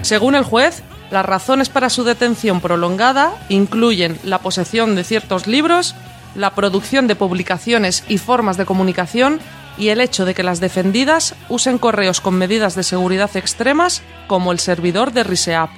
Según 0.04 0.34
el 0.34 0.44
juez, 0.44 0.82
las 1.10 1.24
razones 1.24 1.70
para 1.70 1.88
su 1.88 2.04
detención 2.04 2.60
prolongada 2.60 3.32
incluyen 3.48 4.18
la 4.22 4.38
posesión 4.38 4.94
de 4.94 5.02
ciertos 5.02 5.46
libros, 5.46 5.94
la 6.34 6.50
producción 6.54 7.06
de 7.06 7.16
publicaciones 7.16 8.04
y 8.06 8.18
formas 8.18 8.58
de 8.58 8.66
comunicación 8.66 9.40
y 9.78 9.88
el 9.88 10.02
hecho 10.02 10.26
de 10.26 10.34
que 10.34 10.42
las 10.42 10.60
defendidas 10.60 11.34
usen 11.48 11.78
correos 11.78 12.20
con 12.20 12.34
medidas 12.34 12.74
de 12.74 12.82
seguridad 12.82 13.34
extremas 13.34 14.02
como 14.26 14.52
el 14.52 14.58
servidor 14.58 15.10
de 15.14 15.24
RISEAP. 15.24 15.70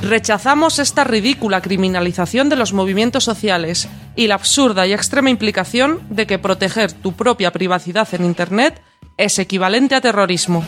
Rechazamos 0.00 0.78
esta 0.78 1.04
ridícula 1.04 1.60
criminalización 1.60 2.48
de 2.48 2.56
los 2.56 2.72
movimientos 2.72 3.24
sociales 3.24 3.90
y 4.16 4.26
la 4.26 4.36
absurda 4.36 4.86
y 4.86 4.94
extrema 4.94 5.28
implicación 5.28 6.00
de 6.08 6.26
que 6.26 6.38
proteger 6.38 6.92
tu 6.94 7.12
propia 7.12 7.52
privacidad 7.52 8.08
en 8.14 8.24
Internet 8.24 8.80
es 9.18 9.38
equivalente 9.38 9.94
a 9.94 10.00
terrorismo. 10.00 10.64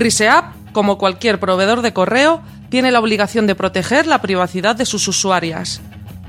RISEAP, 0.00 0.72
como 0.72 0.98
cualquier 0.98 1.38
proveedor 1.38 1.82
de 1.82 1.92
correo, 1.92 2.40
tiene 2.70 2.90
la 2.90 3.00
obligación 3.00 3.46
de 3.46 3.54
proteger 3.54 4.06
la 4.06 4.22
privacidad 4.22 4.74
de 4.74 4.86
sus 4.86 5.06
usuarias. 5.08 5.80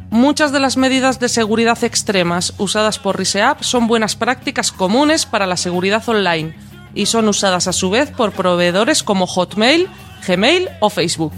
Muchas 0.10 0.52
de 0.52 0.60
las 0.60 0.76
medidas 0.76 1.20
de 1.22 1.30
seguridad 1.30 1.82
extremas 1.84 2.54
usadas 2.58 3.00
por 3.00 3.18
RISEAP 3.18 3.62
son 3.62 3.88
buenas 3.88 4.18
prácticas 4.18 4.74
comunes 4.74 5.26
para 5.26 5.48
la 5.48 5.56
seguridad 5.56 6.04
online 6.10 6.54
y 6.94 7.06
son 7.06 7.30
usadas 7.30 7.68
a 7.68 7.74
su 7.74 7.90
vez 7.90 8.12
por 8.12 8.34
proveedores 8.34 9.04
como 9.04 9.26
Hotmail, 9.26 9.88
Gmail 10.28 10.68
o 10.82 10.90
Facebook. 10.90 11.34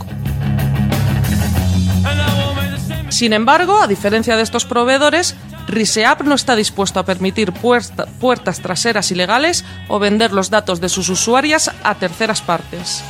Sin 3.09 3.31
embargo, 3.33 3.79
a 3.79 3.85
diferencia 3.85 4.35
de 4.35 4.41
estos 4.41 4.65
proveedores, 4.65 5.35
RISEAP 5.67 6.21
no 6.23 6.35
está 6.35 6.55
dispuesto 6.55 6.99
a 6.99 7.05
permitir 7.05 7.51
puerta- 7.51 8.05
puertas 8.19 8.59
traseras 8.59 9.09
ilegales 9.11 9.63
o 9.87 9.99
vender 9.99 10.31
los 10.31 10.49
datos 10.49 10.81
de 10.81 10.89
sus 10.89 11.09
usuarias 11.09 11.71
a 11.83 11.95
terceras 11.95 12.41
partes. 12.41 13.03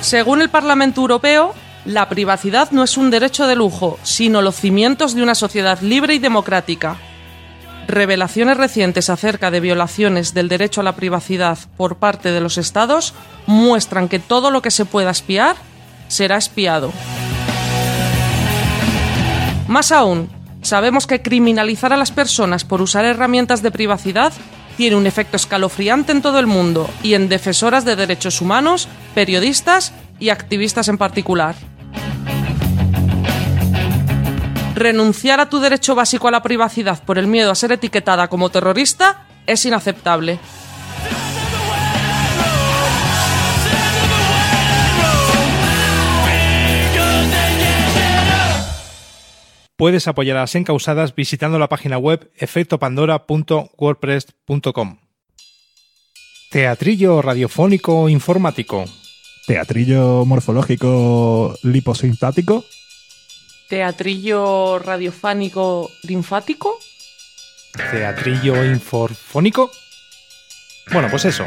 Según 0.00 0.40
el 0.42 0.48
Parlamento 0.48 1.00
Europeo, 1.02 1.54
la 1.84 2.08
privacidad 2.08 2.70
no 2.70 2.82
es 2.82 2.96
un 2.96 3.10
derecho 3.10 3.46
de 3.46 3.56
lujo, 3.56 3.98
sino 4.02 4.42
los 4.42 4.56
cimientos 4.56 5.14
de 5.14 5.22
una 5.22 5.34
sociedad 5.34 5.80
libre 5.80 6.14
y 6.14 6.18
democrática. 6.18 6.96
Revelaciones 7.86 8.56
recientes 8.56 9.10
acerca 9.10 9.50
de 9.50 9.60
violaciones 9.60 10.32
del 10.32 10.48
derecho 10.48 10.80
a 10.80 10.84
la 10.84 10.96
privacidad 10.96 11.58
por 11.76 11.96
parte 11.96 12.30
de 12.30 12.40
los 12.40 12.56
Estados 12.56 13.14
muestran 13.46 14.08
que 14.08 14.18
todo 14.18 14.50
lo 14.50 14.62
que 14.62 14.70
se 14.70 14.84
pueda 14.84 15.10
espiar 15.10 15.56
será 16.08 16.36
espiado. 16.36 16.92
Más 19.70 19.92
aún, 19.92 20.28
sabemos 20.62 21.06
que 21.06 21.22
criminalizar 21.22 21.92
a 21.92 21.96
las 21.96 22.10
personas 22.10 22.64
por 22.64 22.82
usar 22.82 23.04
herramientas 23.04 23.62
de 23.62 23.70
privacidad 23.70 24.32
tiene 24.76 24.96
un 24.96 25.06
efecto 25.06 25.36
escalofriante 25.36 26.10
en 26.10 26.22
todo 26.22 26.40
el 26.40 26.48
mundo 26.48 26.90
y 27.04 27.14
en 27.14 27.28
defensoras 27.28 27.84
de 27.84 27.94
derechos 27.94 28.40
humanos, 28.40 28.88
periodistas 29.14 29.92
y 30.18 30.30
activistas 30.30 30.88
en 30.88 30.98
particular. 30.98 31.54
Renunciar 34.74 35.38
a 35.38 35.48
tu 35.48 35.60
derecho 35.60 35.94
básico 35.94 36.26
a 36.26 36.32
la 36.32 36.42
privacidad 36.42 37.04
por 37.04 37.16
el 37.16 37.28
miedo 37.28 37.52
a 37.52 37.54
ser 37.54 37.70
etiquetada 37.70 38.26
como 38.26 38.50
terrorista 38.50 39.22
es 39.46 39.64
inaceptable. 39.64 40.40
Puedes 49.80 50.06
apoyar 50.08 50.36
a 50.36 50.40
las 50.40 50.54
encausadas 50.56 51.14
visitando 51.14 51.58
la 51.58 51.70
página 51.70 51.96
web 51.96 52.30
efectopandora.wordpress.com. 52.36 54.98
Teatrillo 56.50 57.22
radiofónico 57.22 58.10
informático. 58.10 58.84
Teatrillo 59.46 60.26
morfológico 60.26 61.56
liposintático. 61.62 62.66
Teatrillo 63.70 64.80
radiofánico 64.80 65.90
linfático. 66.02 66.78
Teatrillo 67.90 68.62
inforfónico. 68.62 69.70
Bueno, 70.92 71.08
pues 71.10 71.24
eso. 71.24 71.46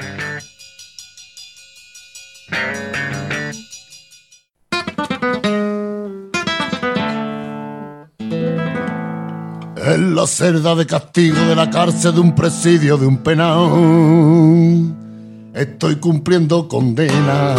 En 9.86 10.16
la 10.16 10.26
celda 10.26 10.76
de 10.76 10.86
castigo 10.86 11.36
de 11.36 11.56
la 11.56 11.70
cárcel 11.70 12.14
de 12.14 12.22
un 12.22 12.34
presidio 12.34 12.98
de 12.98 13.06
un 13.06 13.18
penal. 13.18 14.96
Estoy 15.54 15.98
cumpliendo 15.98 16.70
condena, 16.70 17.54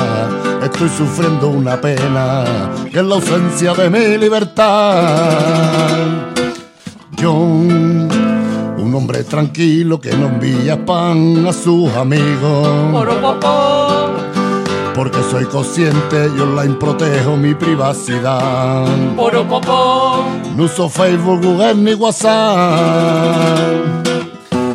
estoy 0.63 0.89
sufriendo 0.89 1.49
una 1.49 1.79
pena, 1.79 2.45
que 2.91 2.99
es 2.99 3.05
la 3.05 3.17
ausencia 3.17 3.75
de 3.75 3.91
mi 3.91 4.17
libertad. 4.17 5.87
Yo, 7.19 7.33
un 7.35 8.93
hombre 8.95 9.25
tranquilo 9.25 10.01
que 10.01 10.17
no 10.17 10.29
envía 10.29 10.83
pan 10.83 11.47
a 11.47 11.53
sus 11.53 11.93
amigos. 11.93 12.91
Porque 14.95 15.19
soy 15.31 15.45
consciente 15.47 16.31
y 16.37 16.41
online 16.41 16.75
protejo 16.75 17.37
mi 17.37 17.55
privacidad. 17.55 18.87
Poropopó. 19.17 20.25
No 20.57 20.65
uso 20.65 20.89
Facebook, 20.89 21.43
Google 21.45 21.75
ni 21.75 21.95
WhatsApp. 21.95 23.75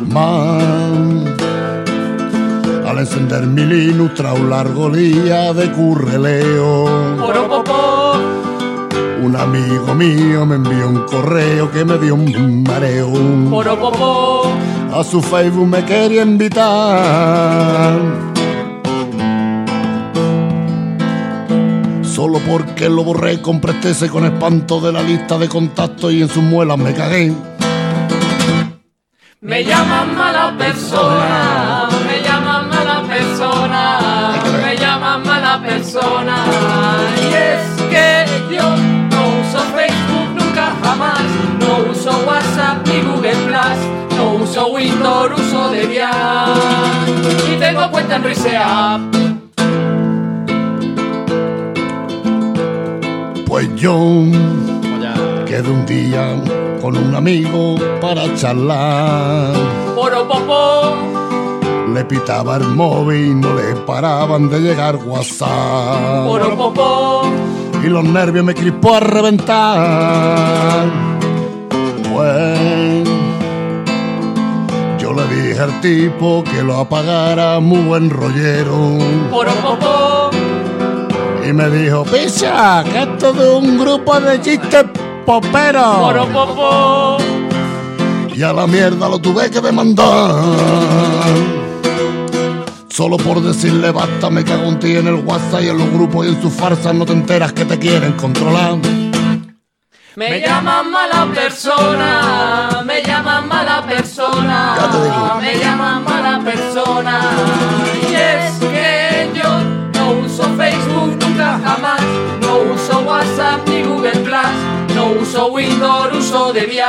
Man, 0.08 1.24
Al 2.86 2.98
encender 2.98 3.46
mi 3.46 3.64
Linux 3.64 4.14
tras 4.14 4.38
un 4.38 4.50
largo 4.50 4.90
día 4.90 5.52
de 5.52 5.70
curreleo. 5.72 6.84
Poropopó, 7.18 8.12
Un 9.22 9.36
amigo 9.36 9.94
mío 9.94 10.44
me 10.46 10.56
envió 10.56 10.88
un 10.88 11.04
correo 11.06 11.70
que 11.70 11.84
me 11.84 11.98
dio 11.98 12.14
un 12.16 12.62
mareo. 12.64 13.10
poropopó, 13.50 14.42
A 14.92 15.04
su 15.04 15.22
Facebook 15.22 15.68
me 15.68 15.84
quería 15.84 16.22
invitar. 16.22 18.29
Solo 22.20 22.38
porque 22.40 22.90
lo 22.90 23.02
borré, 23.02 23.40
compréstese 23.40 24.10
con 24.10 24.26
espanto 24.26 24.78
de 24.78 24.92
la 24.92 25.00
lista 25.00 25.38
de 25.38 25.48
contactos 25.48 26.12
y 26.12 26.20
en 26.20 26.28
sus 26.28 26.42
muelas 26.42 26.76
me 26.76 26.92
cagué. 26.92 27.32
Me 29.40 29.64
llaman 29.64 30.14
mala 30.18 30.54
persona, 30.58 31.88
me 32.06 32.22
llaman 32.22 32.68
mala 32.68 33.02
persona, 33.08 34.32
me 34.62 34.76
llaman 34.76 35.26
mala 35.26 35.62
persona. 35.62 36.44
Y 37.22 37.32
es 37.32 37.82
que 37.88 38.54
yo 38.54 38.68
no 38.68 39.40
uso 39.40 39.58
Facebook 39.74 40.28
nunca 40.36 40.76
jamás, 40.82 41.22
no 41.58 41.90
uso 41.90 42.10
WhatsApp 42.26 42.86
ni 42.86 43.00
Google 43.00 43.36
Plus, 43.46 44.18
no 44.18 44.34
uso 44.44 44.66
Windows, 44.66 45.40
uso 45.40 45.70
Debian 45.70 46.10
y 47.50 47.58
tengo 47.58 47.90
cuenta 47.90 48.16
en 48.16 48.24
RiseApp. 48.24 49.00
Pues 53.60 53.76
yo 53.76 53.92
quedé 55.44 55.70
un 55.70 55.84
día 55.84 56.34
con 56.80 56.96
un 56.96 57.14
amigo 57.14 57.74
para 58.00 58.34
charlar. 58.34 59.52
Poropopó, 59.94 60.96
Le 61.92 62.02
pitaba 62.06 62.56
el 62.56 62.64
móvil 62.68 63.26
y 63.26 63.34
no 63.34 63.54
le 63.54 63.76
paraban 63.84 64.48
de 64.48 64.60
llegar 64.60 64.96
WhatsApp. 64.96 66.26
poropopó, 66.26 67.20
y 67.84 67.88
los 67.88 68.02
nervios 68.02 68.46
me 68.46 68.54
crispó 68.54 68.94
a 68.94 69.00
reventar. 69.00 70.88
Pues 72.14 73.08
yo 74.98 75.12
le 75.12 75.26
dije 75.34 75.60
al 75.60 75.78
tipo 75.82 76.42
que 76.44 76.62
lo 76.62 76.78
apagara 76.78 77.60
muy 77.60 77.80
buen 77.80 78.08
rollero 78.08 78.96
poropopó, 79.30 80.09
y 81.50 81.52
me 81.52 81.68
dijo, 81.68 82.04
picha, 82.04 82.84
que 82.84 83.02
esto 83.02 83.32
de 83.32 83.50
un 83.54 83.78
grupo 83.78 84.18
de 84.20 84.40
chistes 84.40 84.84
poperos 85.26 87.20
y 88.40 88.42
a 88.42 88.54
la 88.54 88.66
mierda 88.66 89.06
lo 89.06 89.18
tuve 89.18 89.50
que 89.50 89.60
demandar. 89.60 90.34
Solo 92.88 93.18
por 93.18 93.42
decirle 93.42 93.90
basta 93.90 94.30
me 94.30 94.44
cago 94.44 94.64
en 94.64 94.78
ti 94.78 94.96
en 94.96 95.08
el 95.08 95.16
WhatsApp 95.16 95.62
y 95.62 95.68
en 95.68 95.76
los 95.76 95.90
grupos 95.90 96.26
y 96.26 96.30
en 96.30 96.40
sus 96.40 96.52
farsas 96.52 96.94
no 96.94 97.04
te 97.04 97.12
enteras 97.12 97.52
que 97.52 97.66
te 97.66 97.78
quieren 97.78 98.12
controlar. 98.14 98.78
Me 100.16 100.40
llaman 100.40 100.90
mala 100.90 101.26
persona, 101.34 102.82
me 102.84 103.02
llaman 103.02 103.46
mala 103.46 103.86
persona, 103.86 104.76
me 105.40 105.58
llaman 105.58 106.04
mala 106.04 106.40
persona. 106.42 107.20
Jamás, 111.80 112.00
no 112.42 112.74
uso 112.74 113.00
WhatsApp 113.00 113.66
ni 113.68 113.82
Google 113.82 114.10
Plus, 114.10 114.94
no 114.94 115.12
uso 115.20 115.52
Windows, 115.52 116.08
uso 116.12 116.52
Debian 116.52 116.88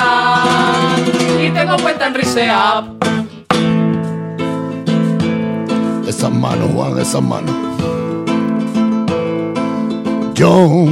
y 1.42 1.50
tengo 1.52 1.78
cuenta 1.78 2.08
en 2.08 2.14
RiseApp. 2.14 2.86
Esas 6.08 6.32
manos, 6.32 6.70
Juan, 6.74 7.00
esas 7.00 7.22
manos. 7.22 7.56
Yo, 10.34 10.86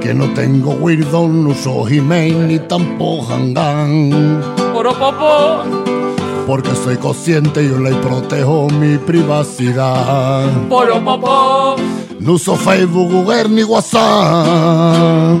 que 0.00 0.14
no 0.14 0.32
tengo 0.34 0.70
Windows, 0.72 1.30
no 1.30 1.50
uso 1.50 1.84
Gmail 1.84 2.48
ni 2.48 2.58
tampoco 2.60 3.26
Hangouts. 3.26 4.46
Poropopó, 4.72 5.64
Porque 6.46 6.70
soy 6.76 6.96
consciente 6.96 7.62
y 7.64 7.68
yo 7.68 7.78
le 7.78 7.90
protejo 7.96 8.68
mi 8.68 8.98
privacidad. 8.98 10.44
poropopó, 10.68 11.74
No 12.20 12.32
uso 12.34 12.54
Facebook, 12.56 13.10
Google 13.10 13.48
ni 13.48 13.64
WhatsApp. 13.64 15.40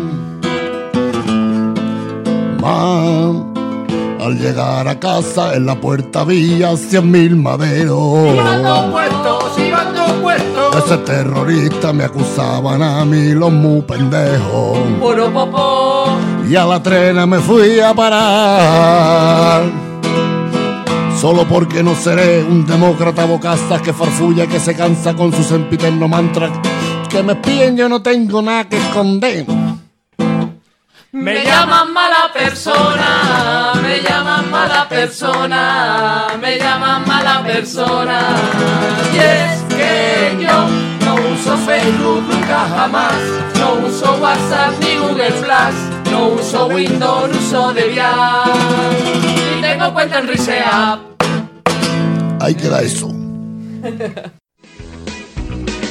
Más, 2.60 3.36
al 4.20 4.38
llegar 4.38 4.88
a 4.88 4.98
casa 4.98 5.54
en 5.54 5.66
la 5.66 5.80
puerta 5.80 6.22
había 6.22 6.76
cien 6.76 7.08
mil 7.10 7.36
maderos. 7.36 8.34
Ese 10.84 10.98
terrorista 10.98 11.92
me 11.92 12.04
acusaban 12.04 12.82
a 12.82 13.04
mí 13.04 13.32
los 13.32 13.52
muy 13.52 13.80
pendejos. 13.82 14.78
poropopó, 15.00 16.16
Y 16.48 16.56
a 16.56 16.64
la 16.64 16.82
trena 16.82 17.26
me 17.26 17.38
fui 17.38 17.78
a 17.80 17.94
parar. 17.94 19.85
Solo 21.20 21.46
porque 21.48 21.82
no 21.82 21.94
seré 21.94 22.42
un 22.42 22.66
demócrata 22.66 23.24
bocazas 23.24 23.80
que 23.80 23.92
farfulla 23.92 24.46
que 24.46 24.60
se 24.60 24.76
cansa 24.76 25.14
con 25.14 25.32
su 25.32 25.42
sempiterno 25.42 26.08
mantra. 26.08 26.50
Que 27.08 27.22
me 27.22 27.32
espíen, 27.32 27.76
yo 27.76 27.88
no 27.88 28.02
tengo 28.02 28.42
nada 28.42 28.68
que 28.68 28.76
esconder. 28.76 29.46
Me 31.12 31.42
llaman 31.42 31.94
mala 31.94 32.30
persona, 32.34 33.72
me 33.82 34.02
llaman 34.02 34.50
mala 34.50 34.86
persona, 34.86 36.26
me 36.38 36.58
llaman 36.58 37.08
mala 37.08 37.42
persona. 37.42 38.20
Y 39.14 39.16
es 39.16 39.62
que 39.74 40.44
yo 40.44 40.68
no 41.06 41.14
uso 41.32 41.56
Facebook 41.64 42.22
nunca 42.28 42.68
jamás, 42.68 43.14
no 43.58 43.86
uso 43.88 44.18
WhatsApp 44.20 44.74
ni 44.80 44.96
Google 44.96 45.32
Plus, 45.40 45.95
no 46.16 46.28
uso 46.28 46.66
Windows, 46.66 47.30
uso 47.36 47.72
Debian 47.72 48.12
y 49.58 49.60
tengo 49.60 49.92
cuenta 49.92 50.18
en 50.18 50.28
RiseApp. 50.28 51.00
Ahí 52.40 52.54
queda 52.54 52.80
eso. 52.82 53.08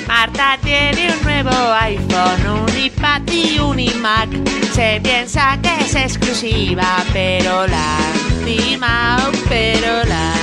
Marta 0.07 0.57
tiene 0.63 1.13
un 1.13 1.23
nuevo 1.23 1.73
iPhone, 1.81 2.63
un 2.63 2.77
iPad 2.77 3.21
y 3.31 3.59
un 3.59 3.79
iMac. 3.79 4.29
Se 4.73 4.99
piensa 5.01 5.59
que 5.61 5.85
es 5.85 5.95
exclusiva, 5.95 7.03
pero 7.13 7.67
la 7.67 7.97
timao, 8.45 9.31
pero 9.49 10.03
la 10.05 10.33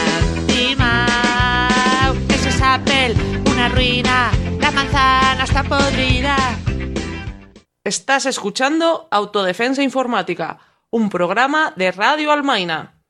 timao. 0.46 2.14
Eso 2.28 2.48
es 2.48 2.62
Apple, 2.62 3.14
una 3.50 3.68
ruina, 3.68 4.30
la 4.60 4.70
manzana 4.70 5.44
está 5.44 5.62
podrida. 5.62 6.36
Estás 7.84 8.26
escuchando 8.26 9.08
Autodefensa 9.10 9.82
Informática, 9.82 10.60
un 10.90 11.10
programa 11.10 11.72
de 11.74 11.90
Radio 11.90 12.30
Almaina. 12.30 13.01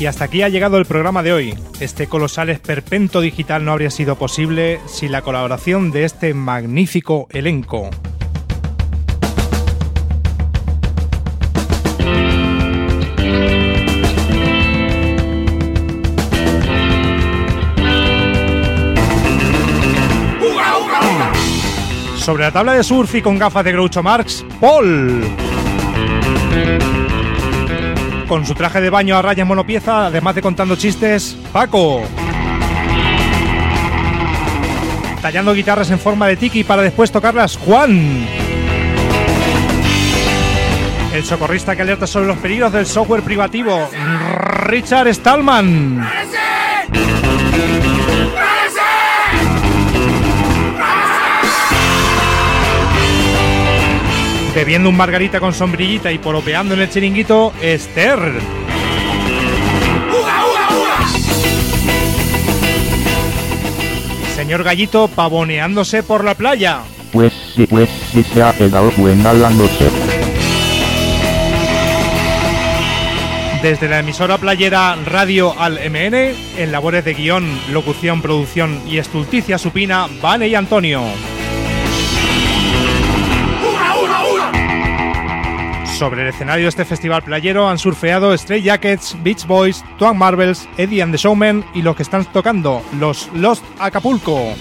Y 0.00 0.06
hasta 0.06 0.24
aquí 0.24 0.40
ha 0.40 0.48
llegado 0.48 0.78
el 0.78 0.86
programa 0.86 1.22
de 1.22 1.34
hoy. 1.34 1.54
Este 1.78 2.06
colosal 2.06 2.48
esperpento 2.48 3.20
digital 3.20 3.66
no 3.66 3.72
habría 3.72 3.90
sido 3.90 4.16
posible 4.16 4.80
sin 4.86 5.12
la 5.12 5.20
colaboración 5.20 5.90
de 5.90 6.04
este 6.04 6.32
magnífico 6.32 7.28
elenco. 7.30 7.90
Sobre 22.16 22.44
la 22.44 22.52
tabla 22.52 22.72
de 22.72 22.82
surf 22.84 23.16
y 23.16 23.20
con 23.20 23.38
gafas 23.38 23.64
de 23.66 23.72
Groucho 23.72 24.02
Marx, 24.02 24.46
Paul. 24.58 25.24
Con 28.30 28.46
su 28.46 28.54
traje 28.54 28.80
de 28.80 28.90
baño 28.90 29.16
a 29.16 29.22
rayas 29.22 29.44
monopieza, 29.44 30.06
además 30.06 30.36
de 30.36 30.40
contando 30.40 30.76
chistes, 30.76 31.36
Paco. 31.52 32.02
Tallando 35.20 35.52
guitarras 35.52 35.90
en 35.90 35.98
forma 35.98 36.28
de 36.28 36.36
tiki 36.36 36.62
para 36.62 36.82
después 36.82 37.10
tocarlas, 37.10 37.56
Juan. 37.56 38.28
El 41.12 41.24
socorrista 41.24 41.74
que 41.74 41.82
alerta 41.82 42.06
sobre 42.06 42.28
los 42.28 42.38
peligros 42.38 42.72
del 42.72 42.86
software 42.86 43.22
privativo, 43.22 43.90
Richard 44.62 45.12
Stallman. 45.12 46.08
Bebiendo 54.54 54.88
un 54.88 54.96
margarita 54.96 55.38
con 55.38 55.54
sombrillita 55.54 56.10
y 56.10 56.18
poropeando 56.18 56.74
en 56.74 56.80
el 56.80 56.90
chiringuito, 56.90 57.52
Esther. 57.62 58.18
Señor 64.34 64.64
Gallito 64.64 65.06
pavoneándose 65.08 66.02
por 66.02 66.24
la 66.24 66.34
playa. 66.34 66.80
Pues 67.12 67.32
sí, 67.54 67.66
pues 67.66 67.88
sí 68.12 68.24
se 68.24 68.42
ha 68.42 68.52
quedado 68.52 68.90
buena 68.96 69.32
la 69.32 69.50
noche. 69.50 69.88
Desde 73.62 73.88
la 73.88 74.00
emisora 74.00 74.38
playera 74.38 74.96
Radio 75.06 75.54
Al 75.58 75.78
MN, 75.90 76.34
en 76.56 76.72
labores 76.72 77.04
de 77.04 77.14
guion, 77.14 77.46
locución, 77.70 78.22
producción 78.22 78.80
y 78.88 78.98
estulticia 78.98 79.58
supina, 79.58 80.08
Vane 80.20 80.48
y 80.48 80.54
Antonio. 80.54 81.04
Sobre 86.00 86.22
el 86.22 86.28
escenario 86.28 86.64
de 86.64 86.70
este 86.70 86.86
festival 86.86 87.22
playero 87.22 87.68
han 87.68 87.76
surfeado 87.76 88.32
Stray 88.34 88.62
Jackets, 88.62 89.14
Beach 89.22 89.46
Boys, 89.46 89.84
Twang 89.98 90.16
Marvels, 90.16 90.66
Eddie 90.78 91.02
and 91.02 91.12
the 91.12 91.18
Showmen 91.18 91.62
y 91.74 91.82
los 91.82 91.94
que 91.94 92.04
están 92.04 92.24
tocando, 92.24 92.82
los 92.98 93.28
Lost 93.34 93.62
Acapulco. 93.78 94.54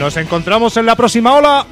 Nos 0.00 0.16
encontramos 0.16 0.76
en 0.76 0.86
la 0.86 0.96
próxima 0.96 1.32
ola. 1.36 1.64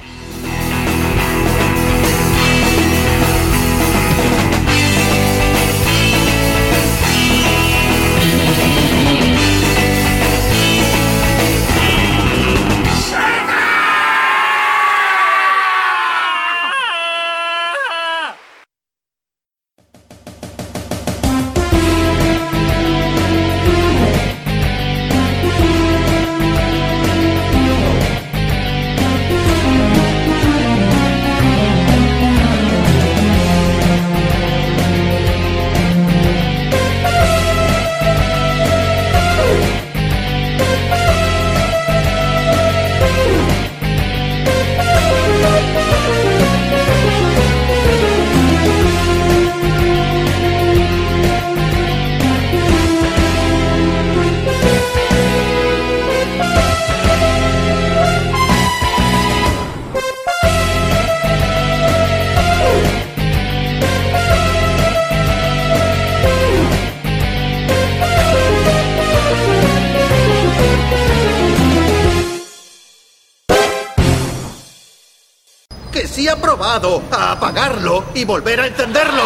Y 78.19 78.25
volver 78.25 78.61
a 78.61 78.67
encenderlo. 78.67 79.23